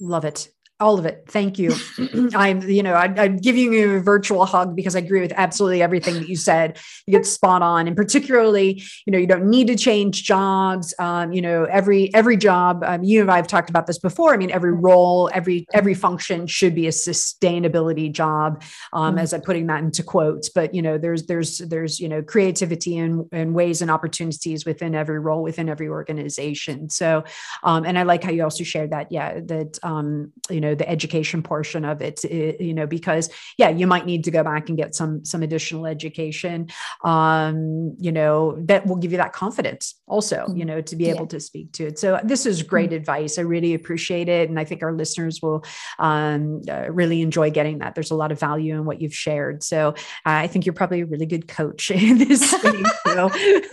[0.00, 0.48] Love it
[0.80, 1.24] all of it.
[1.28, 1.74] Thank you.
[2.34, 5.82] I'm, you know, I, am giving you a virtual hug because I agree with absolutely
[5.82, 6.78] everything that you said.
[7.06, 10.94] You get spot on, and particularly, you know, you don't need to change jobs.
[10.98, 12.82] Um, you know, every every job.
[12.84, 14.32] Um, you and I have talked about this before.
[14.32, 18.62] I mean, every role, every every function should be a sustainability job.
[18.92, 19.18] Um, mm-hmm.
[19.18, 22.96] As I'm putting that into quotes, but you know, there's there's there's you know creativity
[22.96, 26.88] and and ways and opportunities within every role within every organization.
[26.88, 27.24] So,
[27.62, 29.12] um, and I like how you also shared that.
[29.12, 33.30] Yeah, that um, you know know the education portion of it, it, you know because
[33.58, 36.68] yeah you might need to go back and get some some additional education
[37.04, 40.56] um you know that will give you that confidence also mm-hmm.
[40.56, 41.14] you know to be yeah.
[41.14, 41.98] able to speak to it.
[41.98, 42.96] So this is great mm-hmm.
[42.96, 43.38] advice.
[43.38, 44.48] I really appreciate it.
[44.48, 45.64] And i think our listeners will
[45.98, 47.94] um, uh, really enjoy getting that.
[47.94, 49.62] There's a lot of value in what you've shared.
[49.62, 53.30] So uh, i think you're probably a really good coach in this space so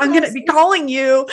[0.00, 1.26] i'm going to be calling you.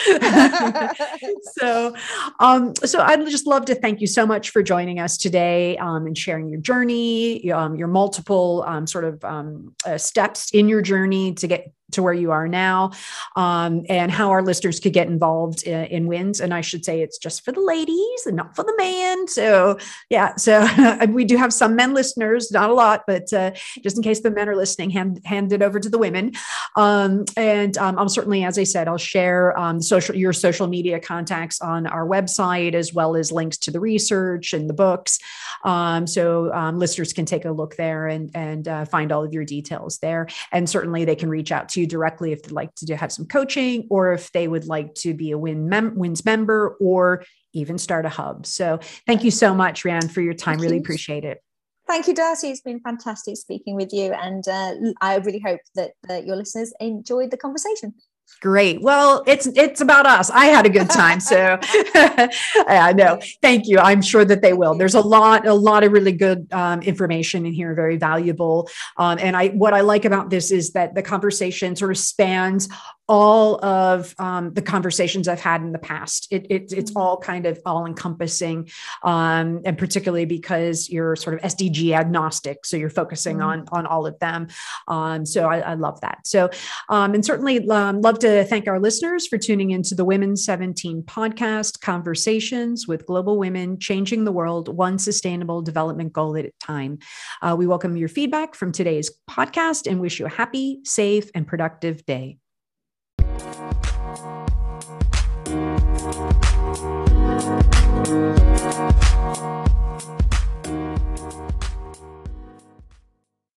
[1.58, 1.94] So
[2.40, 6.06] um so i'd just love to thank you so much for joining us today um,
[6.06, 10.82] and sharing your journey um, your multiple um, sort of um, uh, steps in your
[10.82, 12.90] journey to get to where you are now
[13.36, 16.40] um, and how our listeners could get involved in, in, WINS.
[16.40, 19.78] And i should say it's just for the ladies and not for the man so
[20.08, 20.66] yeah so
[21.08, 23.50] we do have some men listeners not a lot but uh,
[23.82, 26.32] just in case the men are listening hand, hand it over to the women.
[26.76, 31.00] Um, and um, i'll certainly as i said i'll share um, social your social media
[31.00, 35.18] contacts on our website as well as links to the research and the books.
[35.64, 39.32] Um, so um, listeners can take a look there and and uh, find all of
[39.32, 40.28] your details there.
[40.52, 43.26] And certainly they can reach out to you directly if they'd like to have some
[43.26, 47.78] coaching or if they would like to be a Win mem- WINS member or even
[47.78, 48.44] start a hub.
[48.44, 50.54] So thank you so much, Rhian, for your time.
[50.54, 50.82] Thank really you.
[50.82, 51.42] appreciate it.
[51.86, 52.50] Thank you, Darcy.
[52.50, 54.12] It's been fantastic speaking with you.
[54.12, 57.94] And uh, I really hope that, that your listeners enjoyed the conversation.
[58.40, 58.80] Great.
[58.82, 60.30] Well, it's it's about us.
[60.30, 63.18] I had a good time, so I know.
[63.42, 63.78] Thank you.
[63.80, 64.78] I'm sure that they will.
[64.78, 68.68] There's a lot, a lot of really good um, information in here, very valuable.
[68.96, 72.68] Um, and I, what I like about this is that the conversation sort of spans
[73.08, 76.28] all of um, the conversations I've had in the past.
[76.30, 76.98] It, it it's mm-hmm.
[76.98, 78.68] all kind of all encompassing,
[79.02, 83.48] um, and particularly because you're sort of SDG agnostic, so you're focusing mm-hmm.
[83.48, 84.48] on on all of them.
[84.88, 86.26] Um, so I, I, love that.
[86.26, 86.50] So
[86.88, 91.02] um, and certainly um, love to thank our listeners for tuning into the Women 17
[91.04, 96.98] podcast conversations with global women changing the world one sustainable development goal at a time.
[97.40, 101.46] Uh, we welcome your feedback from today's podcast and wish you a happy, safe, and
[101.46, 102.38] productive day.